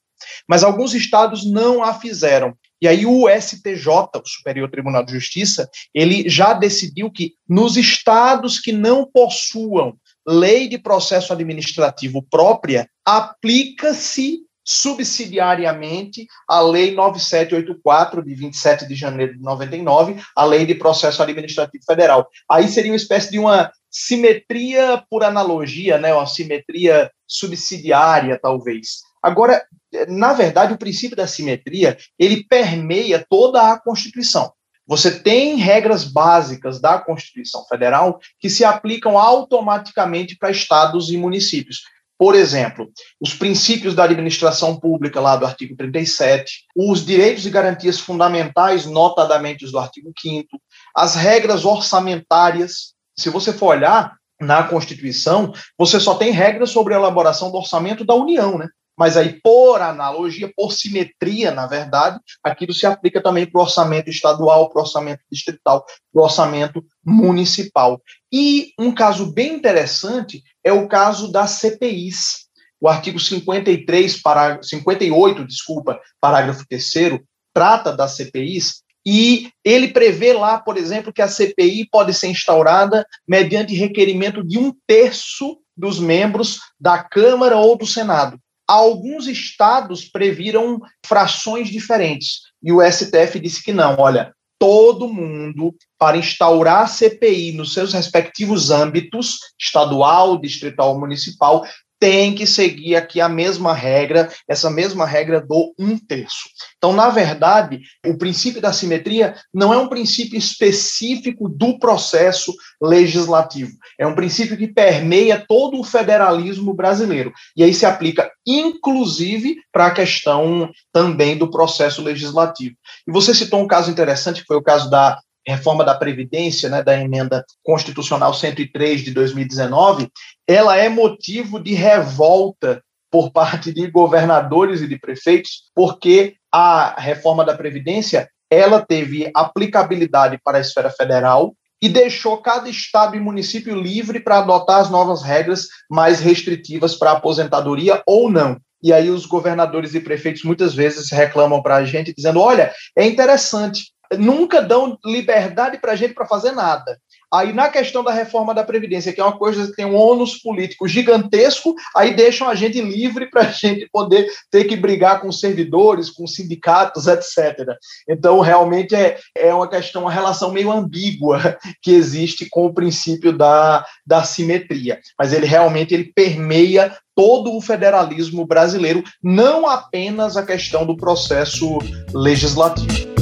Mas 0.49 0.65
alguns 0.65 0.95
estados 0.95 1.49
não 1.49 1.83
a 1.83 1.95
fizeram. 1.95 2.57
E 2.81 2.89
aí 2.89 3.07
o 3.07 3.29
STJ, 3.29 3.89
o 3.89 4.29
Superior 4.29 4.71
Tribunal 4.71 5.05
de 5.05 5.13
Justiça, 5.13 5.69
ele 5.95 6.29
já 6.29 6.53
decidiu 6.53 7.11
que 7.11 7.35
nos 7.49 7.77
estados 7.77 8.59
que 8.59 8.73
não 8.73 9.07
possuam 9.07 9.97
lei 10.27 10.69
de 10.69 10.79
processo 10.79 11.33
administrativo 11.33 12.23
própria, 12.23 12.89
aplica-se 13.05 14.41
subsidiariamente 14.67 16.27
a 16.49 16.61
Lei 16.61 16.93
9784, 16.93 18.25
de 18.25 18.35
27 18.35 18.89
de 18.89 18.97
janeiro 18.97 19.35
de 19.35 19.41
99, 19.41 20.21
a 20.35 20.45
Lei 20.45 20.67
de 20.67 20.75
Processo 20.75 21.23
Administrativo 21.23 21.85
Federal. 21.85 22.29
Aí 22.51 22.67
seria 22.67 22.91
uma 22.91 22.97
espécie 22.97 23.31
de 23.31 23.39
uma 23.39 23.71
simetria 23.89 25.03
por 25.09 25.23
analogia, 25.23 25.99
né, 25.99 26.13
uma 26.13 26.27
simetria 26.27 27.11
subsidiária, 27.29 28.39
talvez. 28.43 29.03
Agora, 29.23 29.65
na 30.09 30.33
verdade, 30.33 30.75
o 30.75 30.79
princípio 30.79 31.17
da 31.17 31.29
simetria, 31.29 31.97
ele 32.19 32.45
permeia 32.45 33.25
toda 33.29 33.73
a 33.73 33.81
Constituição. 33.81 34.53
Você 34.87 35.19
tem 35.19 35.57
regras 35.57 36.05
básicas 36.05 36.81
da 36.81 36.99
Constituição 36.99 37.65
Federal 37.67 38.19
que 38.39 38.49
se 38.49 38.65
aplicam 38.65 39.19
automaticamente 39.19 40.37
para 40.37 40.51
estados 40.51 41.11
e 41.11 41.17
municípios. 41.17 41.83
Por 42.19 42.35
exemplo, 42.35 42.91
os 43.21 43.35
princípios 43.35 43.95
da 43.95 44.05
administração 44.05 44.79
pública, 44.79 45.21
lá 45.21 45.37
do 45.37 45.45
artigo 45.45 45.77
37, 45.77 46.65
os 46.75 47.05
direitos 47.05 47.45
e 47.45 47.51
garantias 47.51 47.99
fundamentais, 47.99 48.87
notadamente 48.87 49.65
os 49.65 49.73
do 49.73 49.79
artigo 49.79 50.11
5, 50.19 50.49
as 50.97 51.15
regras 51.15 51.65
orçamentárias. 51.65 52.95
Se 53.19 53.29
você 53.29 53.53
for 53.53 53.77
olhar, 53.77 54.17
na 54.41 54.63
Constituição, 54.63 55.53
você 55.79 55.99
só 55.99 56.15
tem 56.15 56.31
regras 56.31 56.71
sobre 56.71 56.95
a 56.95 56.99
elaboração 56.99 57.51
do 57.51 57.59
orçamento 57.59 58.05
da 58.05 58.15
União, 58.15 58.59
né? 58.59 58.69
Mas 58.97 59.17
aí, 59.17 59.41
por 59.43 59.83
analogia, 59.83 60.51
por 60.57 60.73
simetria, 60.73 61.51
na 61.51 61.67
verdade, 61.67 62.19
aquilo 62.43 62.73
se 62.73 62.87
aplica 62.87 63.23
também 63.23 63.45
para 63.45 63.61
o 63.61 63.63
orçamento 63.63 64.09
estadual, 64.09 64.71
para 64.71 64.81
o 64.81 64.83
orçamento 64.83 65.23
distrital, 65.31 65.85
para 66.13 66.23
o 66.23 66.25
orçamento 66.25 66.85
municipal. 67.05 68.01
E 68.33 68.73
um 68.79 68.93
caso 68.93 69.33
bem 69.33 69.55
interessante 69.55 70.43
é 70.65 70.73
o 70.73 70.89
caso 70.89 71.31
das 71.31 71.53
CPIs. 71.53 72.47
O 72.81 72.89
artigo 72.89 73.19
53, 73.21 74.23
parágrafo, 74.23 74.65
58, 74.65 75.47
desculpa, 75.47 76.01
parágrafo 76.21 76.65
3 76.69 77.21
trata 77.53 77.91
das 77.97 78.13
CPIs 78.13 78.83
e 79.07 79.51
ele 79.65 79.89
prevê 79.89 80.33
lá, 80.33 80.59
por 80.59 80.77
exemplo, 80.77 81.13
que 81.13 81.23
a 81.23 81.29
CPI 81.29 81.89
pode 81.91 82.13
ser 82.13 82.27
instaurada 82.27 83.07
mediante 83.27 83.73
requerimento 83.73 84.45
de 84.45 84.59
um 84.59 84.75
terço 84.87 85.59
dos 85.77 86.01
membros 86.01 86.59
da 86.79 87.03
Câmara 87.03 87.57
ou 87.57 87.79
do 87.79 87.87
Senado. 87.87 88.39
Alguns 88.69 89.27
estados 89.27 90.05
previram 90.05 90.81
frações 91.05 91.69
diferentes 91.69 92.41
e 92.63 92.73
o 92.73 92.83
STF 92.83 93.39
disse 93.39 93.63
que 93.63 93.73
não. 93.73 93.97
Olha, 93.99 94.35
todo 94.59 95.09
mundo, 95.09 95.75
para 95.99 96.17
instaurar 96.17 96.83
a 96.83 96.87
CPI 96.87 97.53
nos 97.53 97.73
seus 97.73 97.93
respectivos 97.93 98.71
âmbitos, 98.71 99.39
estadual, 99.61 100.39
distrital, 100.39 100.99
municipal, 100.99 101.65
tem 101.99 102.35
que 102.35 102.47
seguir 102.47 102.97
aqui 102.97 103.21
a 103.21 103.29
mesma 103.29 103.73
regra, 103.73 104.31
essa 104.49 104.71
mesma 104.71 105.07
regra 105.07 105.41
do 105.41 105.75
um 105.79 105.99
terço. 105.99 106.49
Então, 106.77 106.93
na 106.93 107.09
verdade, 107.09 107.81
o 108.07 108.17
princípio 108.17 108.61
da 108.61 108.73
simetria 108.73 109.35
não 109.53 109.73
é 109.73 109.79
um 109.79 109.89
princípio 109.89 110.39
específico 110.39 111.49
do 111.49 111.79
processo 111.79 112.55
legislativo, 112.81 113.73
é 113.99 114.07
um 114.07 114.15
princípio 114.15 114.57
que 114.57 114.69
permeia 114.69 115.45
todo 115.49 115.81
o 115.81 115.85
federalismo 115.85 116.75
brasileiro. 116.75 117.33
E 117.57 117.65
aí 117.65 117.73
se 117.73 117.87
aplica, 117.87 118.31
inclusive, 118.47 119.57
para 119.73 119.87
a 119.87 119.95
questão 119.95 120.71
também 120.93 121.37
do 121.37 121.51
processo 121.51 122.03
legislativo. 122.03 122.77
E 123.07 123.13
você 123.13 123.35
citou 123.35 123.61
um 123.61 123.67
caso 123.67 123.91
interessante, 123.91 124.41
que 124.41 124.47
foi 124.47 124.57
o 124.57 124.63
caso 124.63 124.91
da 124.91 125.19
reforma 125.47 125.85
da 125.85 125.95
Previdência, 125.95 126.69
né, 126.69 126.83
da 126.83 126.99
emenda 126.99 127.45
constitucional 127.63 128.35
103 128.35 129.03
de 129.03 129.13
2019, 129.13 130.09
ela 130.47 130.77
é 130.77 130.89
motivo 130.89 131.61
de 131.61 131.75
revolta 131.75 132.83
por 133.11 133.31
parte 133.31 133.73
de 133.73 133.91
governadores 133.91 134.81
e 134.81 134.89
de 134.89 134.99
prefeitos, 134.99 135.71
porque 135.75 136.35
a 136.53 137.01
reforma 137.01 137.45
da 137.45 137.57
Previdência 137.57 138.29
ela 138.51 138.85
teve 138.85 139.31
aplicabilidade 139.35 140.39
para 140.43 140.59
a 140.59 140.61
esfera 140.61 140.91
federal 140.91 141.55
e 141.83 141.89
deixou 141.89 142.39
cada 142.39 142.69
estado 142.69 143.17
e 143.17 143.21
município 143.21 143.75
livre 143.75 144.21
para 144.21 144.39
adotar 144.39 144.81
as 144.81 144.91
novas 144.91 145.23
regras 145.23 145.67
mais 145.91 146.21
restritivas 146.21 146.95
para 146.95 147.11
a 147.11 147.15
aposentadoria 147.15 148.03
ou 148.07 148.31
não. 148.31 148.59
E 148.83 148.93
aí 148.93 149.11
os 149.11 149.27
governadores 149.27 149.95
e 149.95 150.01
prefeitos 150.01 150.45
muitas 150.45 150.75
vezes 150.75 151.11
reclamam 151.11 151.63
para 151.63 151.77
a 151.77 151.85
gente 151.85 152.15
dizendo: 152.15 152.41
olha, 152.41 152.73
é 152.97 153.07
interessante, 153.07 153.93
nunca 154.19 154.61
dão 154.61 154.99
liberdade 155.05 155.79
para 155.79 155.93
a 155.93 155.97
gente 155.97 156.15
para 156.15 156.27
fazer 156.27 156.53
nada. 156.53 156.99
Aí, 157.33 157.53
na 157.53 157.69
questão 157.69 158.05
da 158.05 158.13
reforma 158.13 158.55
da 158.55 158.63
Previdência, 158.63 159.13
que 159.13 159.21
é 159.21 159.25
uma 159.25 159.37
coisa 159.37 159.67
que 159.67 159.77
tem 159.77 159.85
um 159.85 159.97
ônus 159.97 160.37
político 160.39 160.87
gigantesco, 160.87 161.75
aí 161.95 162.15
deixam 162.15 162.49
a 162.49 162.55
gente 162.55 162.81
livre 162.81 163.29
para 163.29 163.43
a 163.43 163.51
gente 163.51 163.89
poder 163.93 164.27
ter 164.51 164.65
que 164.65 164.77
brigar 164.77 165.21
com 165.21 165.33
servidores, 165.33 166.11
com 166.11 166.27
sindicatos, 166.27 167.07
etc. 167.07 167.77
Então, 168.09 168.41
realmente 168.41 168.95
é, 168.95 169.19
é 169.37 169.53
uma 169.53 169.69
questão, 169.69 170.03
uma 170.03 170.13
relação 170.13 170.53
meio 170.53 170.71
ambígua 170.71 171.59
que 171.83 171.93
existe 171.93 172.47
com 172.49 172.67
o 172.67 172.75
princípio 172.75 173.37
da, 173.37 173.85
da 174.07 174.23
simetria. 174.23 175.01
Mas 175.19 175.33
ele 175.33 175.47
realmente 175.47 175.93
ele 175.93 176.13
permeia 176.15 176.97
todo 177.15 177.57
o 177.57 177.63
federalismo 177.63 178.47
brasileiro, 178.47 179.03
não 179.23 179.67
apenas 179.67 180.37
a 180.37 180.45
questão 180.45 180.85
do 180.85 180.97
processo 180.97 181.79
legislativo. 182.15 183.16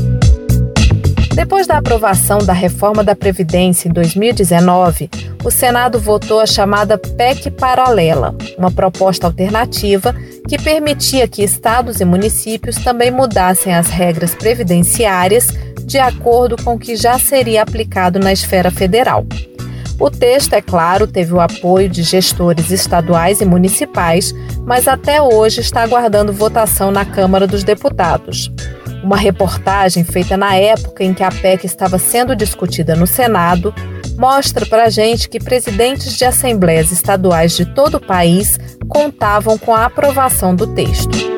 Depois 1.35 1.67
da 1.67 1.79
aprovação 1.79 2.39
da 2.39 2.53
reforma 2.53 3.03
da 3.03 3.17
Previdência 3.17 3.89
em 3.89 3.93
2019, 3.93 5.11
o 5.45 5.51
Senado 5.51 5.99
votou 5.99 6.39
a 6.39 6.47
chamada 6.47 6.97
PEC 6.97 7.51
Paralela, 7.51 8.37
uma 8.57 8.71
proposta 8.71 9.27
alternativa 9.27 10.15
que 10.49 10.57
permitia 10.57 11.27
que 11.27 11.43
estados 11.43 12.01
e 12.01 12.05
municípios 12.05 12.77
também 12.77 13.11
mudassem 13.11 13.75
as 13.75 13.89
regras 13.89 14.33
previdenciárias 14.33 15.49
de 15.85 15.99
acordo 15.99 16.57
com 16.63 16.75
o 16.75 16.79
que 16.79 16.95
já 16.95 17.19
seria 17.19 17.63
aplicado 17.63 18.21
na 18.21 18.33
esfera 18.33 18.71
federal. 18.71 19.27
O 19.99 20.11
texto, 20.11 20.53
é 20.53 20.63
claro, 20.63 21.07
teve 21.07 21.33
o 21.33 21.41
apoio 21.41 21.89
de 21.89 22.05
gestores 22.05 22.71
estaduais 22.71 23.41
e 23.41 23.45
municipais, 23.45 24.33
mas 24.65 24.87
até 24.87 25.21
hoje 25.21 25.61
está 25.61 25.83
aguardando 25.83 26.33
votação 26.33 26.93
na 26.93 27.05
Câmara 27.05 27.47
dos 27.47 27.65
Deputados. 27.65 28.53
Uma 29.05 29.19
reportagem 29.19 30.03
feita 30.03 30.35
na 30.35 30.57
época 30.57 31.05
em 31.05 31.13
que 31.13 31.23
a 31.23 31.31
PEC 31.31 31.67
estava 31.67 31.99
sendo 31.99 32.35
discutida 32.35 32.97
no 32.97 33.07
Senado 33.07 33.75
mostra 34.17 34.65
para 34.65 34.89
gente 34.89 35.29
que 35.29 35.39
presidentes 35.39 36.17
de 36.17 36.25
assembleias 36.25 36.91
estaduais 36.91 37.55
de 37.55 37.67
todo 37.67 37.97
o 37.97 38.01
país 38.01 38.59
contavam 38.89 39.59
com 39.59 39.75
a 39.75 39.85
aprovação 39.85 40.57
do 40.57 40.67
texto. 40.69 41.34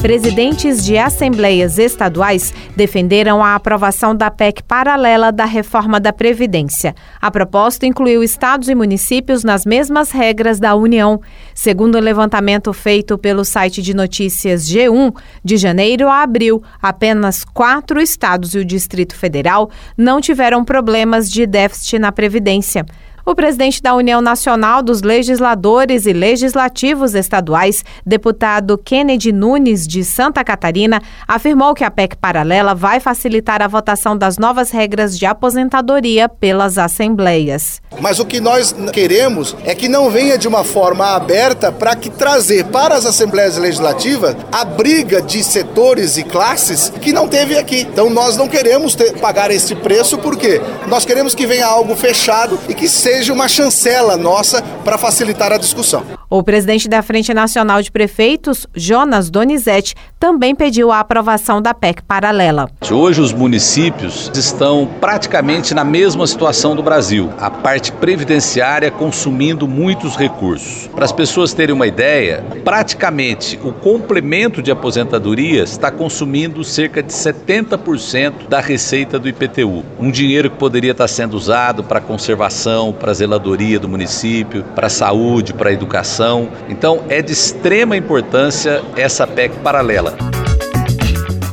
Presidentes 0.00 0.84
de 0.84 0.96
assembleias 0.96 1.78
estaduais 1.78 2.54
defenderam 2.76 3.42
a 3.42 3.54
aprovação 3.54 4.14
da 4.14 4.30
PEC 4.30 4.62
paralela 4.62 5.32
da 5.32 5.44
reforma 5.44 5.98
da 5.98 6.12
Previdência. 6.12 6.94
A 7.20 7.30
proposta 7.30 7.86
incluiu 7.86 8.22
estados 8.22 8.68
e 8.68 8.74
municípios 8.74 9.42
nas 9.42 9.66
mesmas 9.66 10.12
regras 10.12 10.60
da 10.60 10.76
União. 10.76 11.20
Segundo 11.54 11.96
o 11.96 12.00
levantamento 12.00 12.72
feito 12.72 13.18
pelo 13.18 13.44
site 13.44 13.82
de 13.82 13.94
notícias 13.94 14.68
G1, 14.68 15.12
de 15.42 15.56
janeiro 15.56 16.08
a 16.08 16.22
abril, 16.22 16.62
apenas 16.80 17.44
quatro 17.44 18.00
estados 18.00 18.54
e 18.54 18.58
o 18.58 18.64
Distrito 18.64 19.16
Federal 19.16 19.70
não 19.96 20.20
tiveram 20.20 20.64
problemas 20.64 21.28
de 21.28 21.46
déficit 21.46 21.98
na 21.98 22.12
Previdência. 22.12 22.86
O 23.28 23.34
presidente 23.34 23.82
da 23.82 23.92
União 23.92 24.20
Nacional 24.20 24.80
dos 24.80 25.02
Legisladores 25.02 26.06
e 26.06 26.12
Legislativos 26.12 27.12
Estaduais, 27.12 27.84
deputado 28.06 28.78
Kennedy 28.78 29.32
Nunes, 29.32 29.84
de 29.84 30.04
Santa 30.04 30.44
Catarina, 30.44 31.02
afirmou 31.26 31.74
que 31.74 31.82
a 31.82 31.90
PEC 31.90 32.14
paralela 32.18 32.72
vai 32.72 33.00
facilitar 33.00 33.60
a 33.62 33.66
votação 33.66 34.16
das 34.16 34.38
novas 34.38 34.70
regras 34.70 35.18
de 35.18 35.26
aposentadoria 35.26 36.28
pelas 36.28 36.78
assembleias. 36.78 37.82
Mas 38.00 38.20
o 38.20 38.24
que 38.24 38.38
nós 38.38 38.72
queremos 38.92 39.56
é 39.64 39.74
que 39.74 39.88
não 39.88 40.08
venha 40.08 40.38
de 40.38 40.46
uma 40.46 40.62
forma 40.62 41.16
aberta 41.16 41.72
para 41.72 41.96
que 41.96 42.08
trazer 42.08 42.66
para 42.66 42.94
as 42.94 43.04
assembleias 43.04 43.58
legislativas 43.58 44.36
a 44.52 44.64
briga 44.64 45.20
de 45.20 45.42
setores 45.42 46.16
e 46.16 46.22
classes 46.22 46.92
que 47.00 47.12
não 47.12 47.26
teve 47.26 47.58
aqui. 47.58 47.88
Então 47.92 48.08
nós 48.08 48.36
não 48.36 48.46
queremos 48.46 48.94
ter, 48.94 49.18
pagar 49.18 49.50
esse 49.50 49.74
preço 49.74 50.16
porque 50.16 50.60
nós 50.86 51.04
queremos 51.04 51.34
que 51.34 51.44
venha 51.44 51.66
algo 51.66 51.96
fechado 51.96 52.56
e 52.68 52.74
que 52.74 52.88
seja 52.88 53.15
seja 53.16 53.32
uma 53.32 53.48
chancela 53.48 54.14
nossa 54.14 54.60
para 54.84 54.98
facilitar 54.98 55.50
a 55.50 55.56
discussão. 55.56 56.04
O 56.28 56.42
presidente 56.42 56.88
da 56.88 57.02
Frente 57.02 57.32
Nacional 57.32 57.80
de 57.80 57.92
Prefeitos, 57.92 58.66
Jonas 58.74 59.30
Donizete, 59.30 59.94
também 60.18 60.56
pediu 60.56 60.90
a 60.90 60.98
aprovação 60.98 61.62
da 61.62 61.72
PEC 61.72 62.02
paralela. 62.02 62.68
Hoje 62.90 63.20
os 63.20 63.32
municípios 63.32 64.28
estão 64.34 64.88
praticamente 65.00 65.72
na 65.72 65.84
mesma 65.84 66.26
situação 66.26 66.74
do 66.74 66.82
Brasil, 66.82 67.30
a 67.38 67.48
parte 67.48 67.92
previdenciária 67.92 68.90
consumindo 68.90 69.68
muitos 69.68 70.16
recursos. 70.16 70.88
Para 70.88 71.04
as 71.04 71.12
pessoas 71.12 71.54
terem 71.54 71.72
uma 71.72 71.86
ideia, 71.86 72.44
praticamente 72.64 73.56
o 73.62 73.72
complemento 73.72 74.60
de 74.60 74.72
aposentadoria 74.72 75.62
está 75.62 75.92
consumindo 75.92 76.64
cerca 76.64 77.04
de 77.04 77.12
70% 77.12 78.48
da 78.48 78.58
receita 78.58 79.16
do 79.16 79.28
IPTU. 79.28 79.84
Um 80.00 80.10
dinheiro 80.10 80.50
que 80.50 80.56
poderia 80.56 80.90
estar 80.90 81.06
sendo 81.06 81.36
usado 81.36 81.84
para 81.84 82.00
conservação, 82.00 82.92
para 82.92 83.14
zeladoria 83.14 83.78
do 83.78 83.88
município, 83.88 84.64
para 84.74 84.88
saúde, 84.88 85.54
para 85.54 85.70
a 85.70 85.72
educação. 86.16 86.50
Então 86.68 87.04
é 87.08 87.20
de 87.20 87.32
extrema 87.32 87.96
importância 87.96 88.82
essa 88.96 89.26
PEC 89.26 89.54
paralela. 89.58 90.16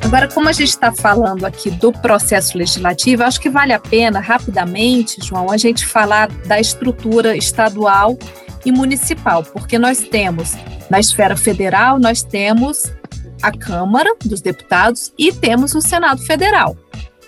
Agora, 0.04 0.28
como 0.28 0.48
a 0.48 0.52
gente 0.52 0.70
está 0.70 0.92
falando 0.92 1.44
aqui 1.44 1.72
do 1.72 1.92
processo 1.92 2.58
legislativo, 2.58 3.24
acho 3.24 3.42
que 3.42 3.50
vale 3.50 3.74
a 3.74 3.80
pena, 3.80 4.20
rapidamente, 4.20 5.18
João, 5.26 5.50
a 5.50 5.58
gente 5.58 5.86
falar 5.86 6.30
da 6.46 6.60
estrutura 6.60 7.36
estadual 7.36 8.18
e 8.64 8.72
municipal, 8.72 9.44
porque 9.44 9.80
nós 9.80 10.00
temos, 10.02 10.54
na 10.90 11.00
esfera 11.00 11.36
federal, 11.36 12.00
nós 12.00 12.22
temos 12.22 12.94
a 13.42 13.52
Câmara 13.52 14.16
dos 14.24 14.40
Deputados 14.40 15.12
e 15.18 15.34
temos 15.34 15.74
o 15.74 15.82
Senado 15.82 16.22
Federal. 16.22 16.78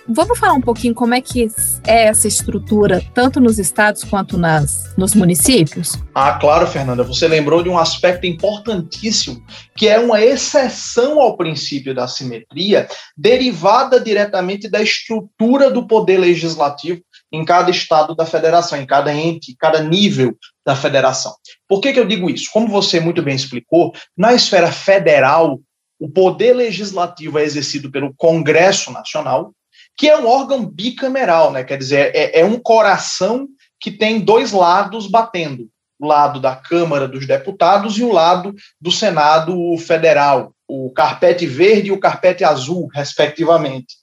Vamos 0.08 0.38
falar 0.38 0.52
um 0.52 0.60
pouquinho 0.60 0.94
como 0.94 1.14
é 1.14 1.20
que 1.20 1.48
é 1.84 2.04
essa 2.04 2.28
estrutura, 2.28 3.02
tanto 3.12 3.40
nos 3.40 3.58
estados 3.58 4.04
quanto 4.04 4.38
nas, 4.38 4.94
nos 4.96 5.16
municípios? 5.16 5.98
Ah, 6.14 6.34
claro, 6.34 6.64
Fernanda. 6.66 7.02
Você 7.02 7.26
lembrou 7.26 7.60
de 7.60 7.68
um 7.68 7.76
aspecto 7.76 8.24
importantíssimo, 8.24 9.44
que 9.76 9.88
é 9.88 9.98
uma 9.98 10.22
exceção 10.22 11.20
ao 11.20 11.36
princípio 11.36 11.92
da 11.92 12.06
simetria, 12.06 12.86
derivada 13.16 13.98
diretamente 13.98 14.68
da 14.68 14.80
estrutura 14.80 15.70
do 15.70 15.88
poder 15.88 16.18
legislativo 16.18 17.02
em 17.32 17.44
cada 17.44 17.70
estado 17.72 18.14
da 18.14 18.24
federação, 18.24 18.78
em 18.78 18.86
cada 18.86 19.12
ente, 19.12 19.56
cada 19.58 19.82
nível 19.82 20.36
da 20.64 20.76
federação. 20.76 21.34
Por 21.68 21.80
que, 21.80 21.92
que 21.92 21.98
eu 21.98 22.06
digo 22.06 22.30
isso? 22.30 22.48
Como 22.52 22.68
você 22.68 23.00
muito 23.00 23.22
bem 23.22 23.34
explicou, 23.34 23.92
na 24.16 24.32
esfera 24.32 24.70
federal, 24.70 25.58
o 25.98 26.08
poder 26.08 26.54
legislativo 26.54 27.38
é 27.38 27.42
exercido 27.42 27.90
pelo 27.90 28.14
Congresso 28.14 28.92
Nacional, 28.92 29.52
que 29.96 30.08
é 30.08 30.18
um 30.18 30.26
órgão 30.26 30.64
bicameral, 30.66 31.52
né? 31.52 31.64
quer 31.64 31.78
dizer, 31.78 32.12
é, 32.14 32.40
é 32.40 32.44
um 32.44 32.58
coração 32.58 33.48
que 33.80 33.90
tem 33.90 34.20
dois 34.20 34.52
lados 34.52 35.06
batendo 35.06 35.68
o 35.98 36.06
lado 36.06 36.40
da 36.40 36.54
Câmara 36.54 37.08
dos 37.08 37.26
Deputados 37.26 37.96
e 37.98 38.04
o 38.04 38.12
lado 38.12 38.54
do 38.80 38.90
Senado 38.90 39.56
Federal, 39.78 40.52
o 40.68 40.90
carpete 40.90 41.46
verde 41.46 41.88
e 41.88 41.92
o 41.92 42.00
carpete 42.00 42.44
azul, 42.44 42.88
respectivamente. 42.92 43.96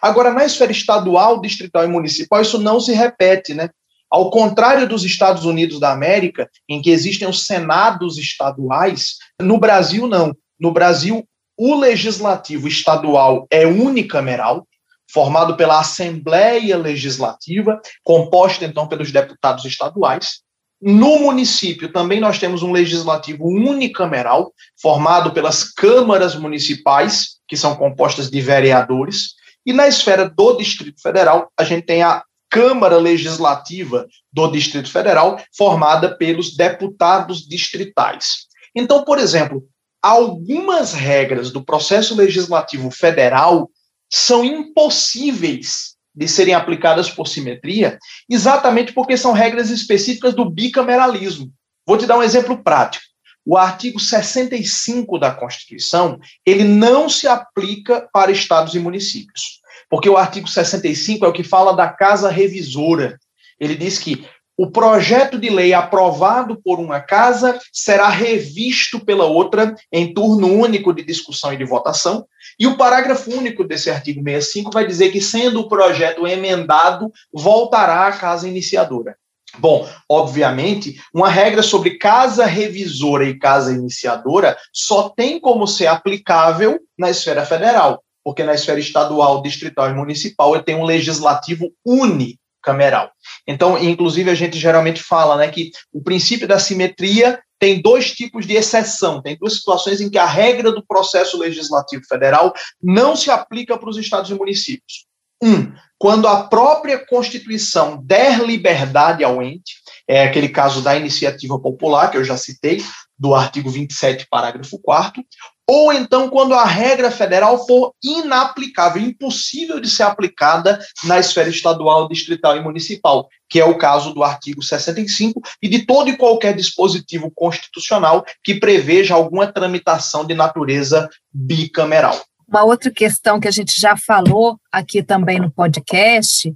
Agora, 0.00 0.32
na 0.32 0.44
esfera 0.44 0.72
estadual, 0.72 1.40
distrital 1.40 1.84
e 1.84 1.88
municipal, 1.88 2.40
isso 2.40 2.58
não 2.58 2.80
se 2.80 2.92
repete, 2.92 3.54
né? 3.54 3.70
Ao 4.10 4.30
contrário 4.30 4.88
dos 4.88 5.04
Estados 5.04 5.44
Unidos 5.44 5.78
da 5.78 5.92
América, 5.92 6.48
em 6.68 6.80
que 6.80 6.90
existem 6.90 7.28
os 7.28 7.44
senados 7.44 8.16
estaduais, 8.16 9.16
no 9.40 9.58
Brasil 9.58 10.06
não. 10.06 10.34
No 10.58 10.72
Brasil, 10.72 11.26
o 11.56 11.74
legislativo 11.74 12.66
estadual 12.66 13.46
é 13.50 13.66
unicameral, 13.66 14.66
formado 15.10 15.56
pela 15.56 15.80
Assembleia 15.80 16.76
Legislativa, 16.76 17.80
composta 18.02 18.64
então 18.64 18.86
pelos 18.86 19.10
deputados 19.10 19.64
estaduais. 19.64 20.40
No 20.80 21.18
município 21.18 21.92
também 21.92 22.20
nós 22.20 22.38
temos 22.38 22.62
um 22.62 22.70
legislativo 22.70 23.44
unicameral, 23.46 24.52
formado 24.80 25.32
pelas 25.32 25.64
câmaras 25.64 26.36
municipais, 26.36 27.38
que 27.48 27.56
são 27.56 27.74
compostas 27.74 28.30
de 28.30 28.40
vereadores, 28.40 29.34
e 29.66 29.72
na 29.72 29.88
esfera 29.88 30.28
do 30.28 30.56
Distrito 30.56 31.02
Federal, 31.02 31.50
a 31.58 31.64
gente 31.64 31.84
tem 31.84 32.02
a 32.02 32.22
Câmara 32.48 32.96
Legislativa 32.96 34.06
do 34.32 34.48
Distrito 34.48 34.90
Federal, 34.90 35.38
formada 35.54 36.16
pelos 36.16 36.56
deputados 36.56 37.46
distritais. 37.46 38.46
Então, 38.74 39.04
por 39.04 39.18
exemplo, 39.18 39.62
algumas 40.02 40.94
regras 40.94 41.50
do 41.50 41.62
processo 41.62 42.16
legislativo 42.16 42.90
federal 42.90 43.68
são 44.10 44.44
impossíveis 44.44 45.96
de 46.14 46.26
serem 46.26 46.54
aplicadas 46.54 47.08
por 47.08 47.28
simetria, 47.28 47.98
exatamente 48.28 48.92
porque 48.92 49.16
são 49.16 49.32
regras 49.32 49.70
específicas 49.70 50.34
do 50.34 50.48
bicameralismo. 50.50 51.52
Vou 51.86 51.96
te 51.96 52.06
dar 52.06 52.18
um 52.18 52.22
exemplo 52.22 52.62
prático. 52.62 53.04
O 53.46 53.56
artigo 53.56 53.98
65 53.98 55.18
da 55.18 55.30
Constituição, 55.30 56.18
ele 56.44 56.64
não 56.64 57.08
se 57.08 57.26
aplica 57.26 58.06
para 58.12 58.32
estados 58.32 58.74
e 58.74 58.78
municípios, 58.78 59.60
porque 59.88 60.08
o 60.08 60.16
artigo 60.16 60.48
65 60.48 61.24
é 61.24 61.28
o 61.28 61.32
que 61.32 61.42
fala 61.42 61.72
da 61.72 61.88
casa 61.88 62.28
revisora. 62.28 63.18
Ele 63.58 63.74
diz 63.74 63.98
que 63.98 64.26
o 64.58 64.68
projeto 64.68 65.38
de 65.38 65.48
lei 65.48 65.72
aprovado 65.72 66.60
por 66.60 66.80
uma 66.80 66.98
casa 66.98 67.60
será 67.72 68.08
revisto 68.08 68.98
pela 68.98 69.24
outra 69.24 69.72
em 69.92 70.12
turno 70.12 70.48
único 70.48 70.92
de 70.92 71.04
discussão 71.04 71.52
e 71.52 71.56
de 71.56 71.64
votação. 71.64 72.26
E 72.58 72.66
o 72.66 72.76
parágrafo 72.76 73.30
único 73.30 73.62
desse 73.62 73.88
artigo 73.88 74.20
65 74.20 74.72
vai 74.72 74.84
dizer 74.84 75.12
que, 75.12 75.20
sendo 75.20 75.60
o 75.60 75.68
projeto 75.68 76.26
emendado, 76.26 77.12
voltará 77.32 78.08
à 78.08 78.12
casa 78.12 78.48
iniciadora. 78.48 79.16
Bom, 79.58 79.88
obviamente, 80.10 81.00
uma 81.14 81.28
regra 81.28 81.62
sobre 81.62 81.96
casa 81.96 82.44
revisora 82.44 83.24
e 83.24 83.38
casa 83.38 83.72
iniciadora 83.72 84.58
só 84.72 85.08
tem 85.08 85.40
como 85.40 85.68
ser 85.68 85.86
aplicável 85.86 86.80
na 86.98 87.08
esfera 87.08 87.46
federal, 87.46 88.02
porque 88.24 88.42
na 88.42 88.54
esfera 88.54 88.80
estadual, 88.80 89.40
distrital 89.40 89.88
e 89.88 89.94
municipal 89.94 90.54
ele 90.54 90.64
tem 90.64 90.74
um 90.74 90.84
legislativo 90.84 91.70
uni 91.86 92.38
cameral. 92.68 93.10
Então, 93.46 93.82
inclusive, 93.82 94.28
a 94.28 94.34
gente 94.34 94.58
geralmente 94.58 95.02
fala 95.02 95.36
né, 95.36 95.48
que 95.48 95.70
o 95.90 96.02
princípio 96.02 96.46
da 96.46 96.58
simetria 96.58 97.40
tem 97.58 97.80
dois 97.80 98.12
tipos 98.12 98.46
de 98.46 98.54
exceção, 98.54 99.22
tem 99.22 99.38
duas 99.38 99.54
situações 99.54 100.02
em 100.02 100.10
que 100.10 100.18
a 100.18 100.26
regra 100.26 100.70
do 100.70 100.84
processo 100.86 101.38
legislativo 101.38 102.02
federal 102.06 102.52
não 102.82 103.16
se 103.16 103.30
aplica 103.30 103.78
para 103.78 103.88
os 103.88 103.96
estados 103.96 104.30
e 104.30 104.34
municípios. 104.34 105.06
Um, 105.42 105.72
quando 105.98 106.28
a 106.28 106.44
própria 106.44 106.98
Constituição 106.98 108.00
der 108.04 108.44
liberdade 108.44 109.24
ao 109.24 109.42
ente, 109.42 109.76
é 110.06 110.24
aquele 110.24 110.50
caso 110.50 110.82
da 110.82 110.94
iniciativa 110.94 111.58
popular, 111.58 112.10
que 112.10 112.18
eu 112.18 112.24
já 112.24 112.36
citei, 112.36 112.84
do 113.18 113.34
artigo 113.34 113.70
27, 113.70 114.26
parágrafo 114.28 114.78
4 114.78 115.24
ou 115.68 115.92
então 115.92 116.30
quando 116.30 116.54
a 116.54 116.64
regra 116.64 117.10
federal 117.10 117.66
for 117.66 117.92
inaplicável, 118.02 119.02
impossível 119.02 119.78
de 119.78 119.90
ser 119.90 120.04
aplicada 120.04 120.80
na 121.04 121.18
esfera 121.18 121.50
estadual, 121.50 122.08
distrital 122.08 122.56
e 122.56 122.62
municipal, 122.62 123.28
que 123.50 123.60
é 123.60 123.64
o 123.64 123.76
caso 123.76 124.14
do 124.14 124.22
artigo 124.22 124.62
65 124.62 125.42
e 125.62 125.68
de 125.68 125.84
todo 125.84 126.08
e 126.08 126.16
qualquer 126.16 126.56
dispositivo 126.56 127.30
constitucional 127.30 128.24
que 128.42 128.54
preveja 128.54 129.14
alguma 129.14 129.46
tramitação 129.52 130.24
de 130.24 130.32
natureza 130.32 131.06
bicameral. 131.30 132.18
Uma 132.48 132.64
outra 132.64 132.90
questão 132.90 133.38
que 133.38 133.46
a 133.46 133.50
gente 133.50 133.78
já 133.78 133.94
falou 133.94 134.58
aqui 134.72 135.02
também 135.02 135.38
no 135.38 135.50
podcast 135.50 136.50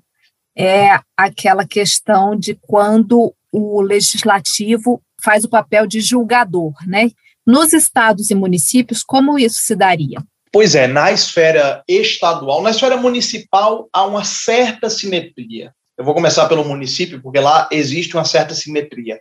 é 0.57 0.99
aquela 1.15 1.67
questão 1.67 2.35
de 2.35 2.59
quando 2.63 3.35
o 3.53 3.83
legislativo 3.83 5.03
faz 5.23 5.45
o 5.45 5.51
papel 5.51 5.87
de 5.87 6.01
julgador, 6.01 6.73
né? 6.87 7.11
Nos 7.47 7.73
estados 7.73 8.31
e 8.31 8.35
municípios, 8.35 9.03
como 9.03 9.39
isso 9.39 9.61
se 9.61 9.75
daria? 9.75 10.23
Pois 10.53 10.75
é, 10.75 10.87
na 10.87 11.11
esfera 11.11 11.83
estadual, 11.89 12.63
na 12.63 12.71
esfera 12.71 12.97
municipal, 12.97 13.89
há 13.93 14.05
uma 14.05 14.23
certa 14.23 14.89
simetria. 14.91 15.73
Eu 15.97 16.05
vou 16.05 16.15
começar 16.15 16.47
pelo 16.49 16.65
município, 16.65 17.21
porque 17.23 17.41
lá 17.41 17.69
existe 17.73 18.15
uma 18.15 18.25
certa 18.25 18.55
simetria. 18.55 19.19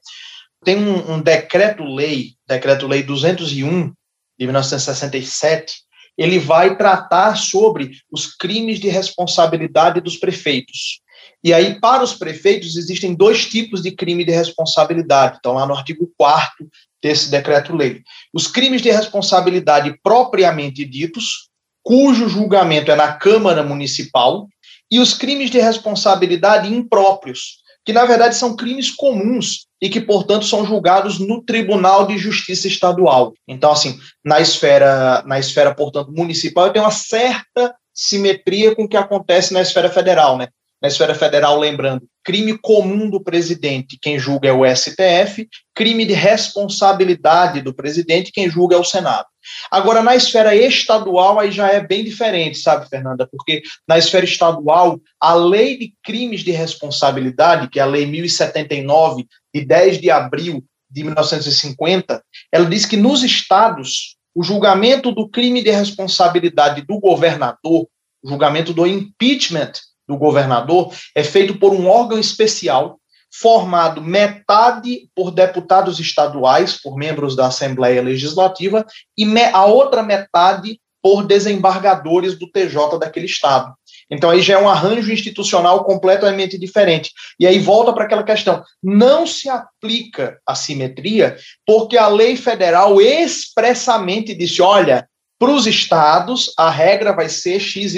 Tem 0.63 0.75
um, 0.75 1.13
um 1.13 1.21
decreto-lei, 1.21 2.34
decreto-lei 2.47 3.01
201 3.01 3.93
de 4.38 4.45
1967, 4.45 5.73
ele 6.17 6.38
vai 6.38 6.77
tratar 6.77 7.36
sobre 7.36 7.91
os 8.12 8.36
crimes 8.36 8.79
de 8.79 8.89
responsabilidade 8.89 10.01
dos 10.01 10.17
prefeitos. 10.17 11.01
E 11.43 11.53
aí, 11.53 11.79
para 11.79 12.03
os 12.03 12.13
prefeitos, 12.13 12.75
existem 12.75 13.15
dois 13.15 13.45
tipos 13.47 13.81
de 13.81 13.91
crime 13.91 14.23
de 14.23 14.31
responsabilidade. 14.31 15.38
Então, 15.39 15.53
lá 15.53 15.65
no 15.65 15.73
artigo 15.73 16.12
4 16.17 16.69
desse 17.01 17.29
decreto-lei. 17.29 18.01
Os 18.33 18.47
crimes 18.47 18.81
de 18.81 18.91
responsabilidade 18.91 19.97
propriamente 20.03 20.85
ditos, 20.85 21.49
cujo 21.83 22.29
julgamento 22.29 22.91
é 22.91 22.95
na 22.95 23.13
Câmara 23.13 23.63
Municipal, 23.63 24.47
e 24.89 24.99
os 24.99 25.13
crimes 25.13 25.49
de 25.49 25.59
responsabilidade 25.59 26.73
impróprios, 26.73 27.61
que 27.85 27.93
na 27.93 28.05
verdade 28.05 28.35
são 28.35 28.55
crimes 28.55 28.91
comuns 28.91 29.65
e 29.81 29.89
que, 29.89 29.99
portanto, 29.99 30.45
são 30.45 30.65
julgados 30.65 31.17
no 31.17 31.41
Tribunal 31.41 32.05
de 32.05 32.17
Justiça 32.17 32.67
Estadual. 32.67 33.33
Então, 33.47 33.71
assim, 33.71 33.99
na 34.23 34.39
esfera, 34.39 35.23
na 35.25 35.39
esfera, 35.39 35.73
portanto, 35.73 36.11
municipal, 36.11 36.71
tem 36.71 36.81
uma 36.81 36.91
certa 36.91 37.73
simetria 37.93 38.75
com 38.75 38.83
o 38.83 38.87
que 38.87 38.97
acontece 38.97 39.53
na 39.53 39.61
esfera 39.61 39.89
federal, 39.89 40.37
né? 40.37 40.49
Na 40.81 40.87
esfera 40.87 41.13
federal, 41.13 41.59
lembrando, 41.59 42.07
crime 42.23 42.57
comum 42.57 43.09
do 43.09 43.23
presidente, 43.23 43.99
quem 44.01 44.17
julga 44.17 44.49
é 44.49 44.51
o 44.51 44.65
STF, 44.65 45.47
crime 45.75 46.05
de 46.05 46.13
responsabilidade 46.13 47.61
do 47.61 47.73
presidente, 47.73 48.31
quem 48.31 48.49
julga 48.49 48.75
é 48.75 48.79
o 48.79 48.83
Senado. 48.83 49.27
Agora, 49.69 50.01
na 50.01 50.15
esfera 50.15 50.55
estadual, 50.55 51.39
aí 51.39 51.51
já 51.51 51.69
é 51.69 51.79
bem 51.79 52.03
diferente, 52.03 52.57
sabe, 52.57 52.89
Fernanda? 52.89 53.27
Porque 53.29 53.61
na 53.87 53.97
esfera 53.97 54.25
estadual, 54.25 54.99
a 55.19 55.33
lei 55.35 55.77
de 55.77 55.93
crimes 56.03 56.41
de 56.41 56.51
responsabilidade, 56.51 57.69
que 57.69 57.79
é 57.79 57.83
a 57.83 57.87
Lei 57.87 58.05
1079, 58.05 59.25
de 59.53 59.65
10 59.65 59.99
de 59.99 60.09
abril 60.09 60.63
de 60.89 61.03
1950, 61.03 62.23
ela 62.51 62.65
diz 62.65 62.85
que 62.85 62.97
nos 62.97 63.23
estados, 63.23 64.17
o 64.35 64.43
julgamento 64.43 65.11
do 65.11 65.27
crime 65.27 65.63
de 65.63 65.71
responsabilidade 65.71 66.81
do 66.81 66.99
governador, 66.99 67.87
o 68.23 68.29
julgamento 68.29 68.73
do 68.73 68.85
impeachment 68.85 69.73
do 70.07 70.17
governador 70.17 70.93
é 71.15 71.23
feito 71.23 71.57
por 71.57 71.73
um 71.73 71.87
órgão 71.87 72.19
especial 72.19 72.99
formado 73.33 74.01
metade 74.01 75.09
por 75.15 75.31
deputados 75.31 75.99
estaduais, 75.99 76.81
por 76.81 76.97
membros 76.97 77.35
da 77.35 77.47
Assembleia 77.47 78.01
Legislativa, 78.01 78.85
e 79.17 79.25
a 79.53 79.65
outra 79.65 80.03
metade 80.03 80.79
por 81.01 81.25
desembargadores 81.25 82.37
do 82.37 82.49
TJ 82.49 82.99
daquele 82.99 83.25
estado. 83.25 83.73
Então 84.09 84.29
aí 84.29 84.41
já 84.41 84.55
é 84.55 84.57
um 84.61 84.69
arranjo 84.69 85.11
institucional 85.11 85.85
completamente 85.85 86.59
diferente. 86.59 87.11
E 87.39 87.47
aí 87.47 87.57
volta 87.57 87.93
para 87.93 88.03
aquela 88.03 88.23
questão: 88.23 88.61
não 88.83 89.25
se 89.25 89.49
aplica 89.49 90.37
a 90.45 90.53
simetria 90.53 91.37
porque 91.65 91.97
a 91.97 92.07
lei 92.07 92.35
federal 92.35 93.01
expressamente 93.01 94.35
disse: 94.35 94.61
olha, 94.61 95.07
para 95.41 95.51
os 95.51 95.65
estados, 95.65 96.54
a 96.56 96.69
regra 96.69 97.13
vai 97.13 97.27
ser 97.27 97.60
XYZ. 97.60 97.95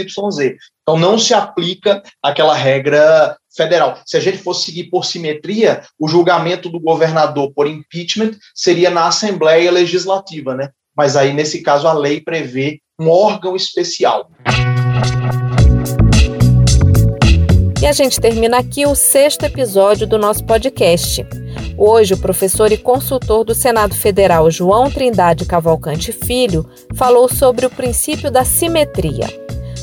Então, 0.81 0.97
não 0.97 1.19
se 1.19 1.33
aplica 1.33 2.01
aquela 2.23 2.55
regra 2.55 3.35
federal. 3.53 3.99
Se 4.05 4.15
a 4.15 4.21
gente 4.21 4.37
fosse 4.37 4.63
seguir 4.63 4.85
por 4.85 5.03
simetria, 5.03 5.83
o 5.99 6.07
julgamento 6.07 6.69
do 6.69 6.79
governador 6.79 7.51
por 7.53 7.67
impeachment 7.67 8.31
seria 8.55 8.89
na 8.89 9.07
Assembleia 9.07 9.69
Legislativa, 9.73 10.55
né? 10.55 10.69
Mas 10.95 11.17
aí, 11.17 11.33
nesse 11.33 11.61
caso, 11.61 11.85
a 11.85 11.91
lei 11.91 12.21
prevê 12.21 12.79
um 12.97 13.09
órgão 13.09 13.57
especial. 13.57 14.31
E 17.81 17.85
a 17.85 17.91
gente 17.91 18.21
termina 18.21 18.59
aqui 18.59 18.85
o 18.85 18.95
sexto 18.95 19.43
episódio 19.43 20.07
do 20.07 20.17
nosso 20.17 20.45
podcast. 20.45 21.25
Hoje, 21.77 22.13
o 22.13 22.17
professor 22.17 22.71
e 22.71 22.77
consultor 22.77 23.43
do 23.43 23.55
Senado 23.55 23.95
Federal 23.95 24.49
João 24.51 24.91
Trindade 24.91 25.45
Cavalcante 25.45 26.11
Filho 26.11 26.65
falou 26.93 27.27
sobre 27.27 27.65
o 27.65 27.69
princípio 27.69 28.29
da 28.29 28.45
simetria. 28.45 29.27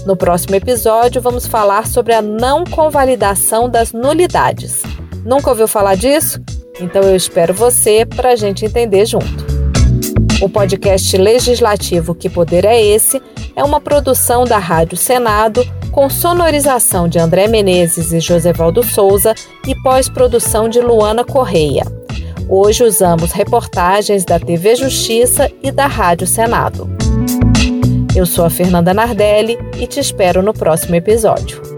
No 0.06 0.16
próximo 0.16 0.54
episódio, 0.54 1.20
vamos 1.20 1.46
falar 1.46 1.86
sobre 1.86 2.14
a 2.14 2.22
não 2.22 2.64
convalidação 2.64 3.68
das 3.68 3.92
nulidades. 3.92 4.82
Nunca 5.24 5.50
ouviu 5.50 5.68
falar 5.68 5.96
disso? 5.96 6.40
Então 6.80 7.02
eu 7.02 7.14
espero 7.14 7.52
você 7.52 8.06
para 8.06 8.30
a 8.30 8.36
gente 8.36 8.64
entender 8.64 9.04
junto. 9.04 9.50
O 10.40 10.48
podcast 10.48 11.14
legislativo 11.18 12.14
Que 12.14 12.30
Poder 12.30 12.64
é 12.64 12.80
Esse 12.80 13.20
é 13.54 13.62
uma 13.62 13.80
produção 13.80 14.44
da 14.44 14.56
Rádio 14.56 14.96
Senado 14.96 15.62
com 15.90 16.08
sonorização 16.08 17.08
de 17.08 17.18
André 17.18 17.46
Menezes 17.48 18.12
e 18.12 18.20
Josevaldo 18.20 18.82
Souza 18.82 19.34
e 19.66 19.74
pós-produção 19.82 20.68
de 20.68 20.80
Luana 20.80 21.24
Correia. 21.24 21.84
Hoje 22.48 22.84
usamos 22.84 23.32
reportagens 23.32 24.24
da 24.24 24.38
TV 24.38 24.76
Justiça 24.76 25.50
e 25.62 25.70
da 25.70 25.86
Rádio 25.86 26.26
Senado. 26.26 26.88
Eu 28.14 28.26
sou 28.26 28.44
a 28.44 28.50
Fernanda 28.50 28.92
Nardelli 28.92 29.56
e 29.78 29.86
te 29.86 30.00
espero 30.00 30.42
no 30.42 30.52
próximo 30.52 30.96
episódio. 30.96 31.69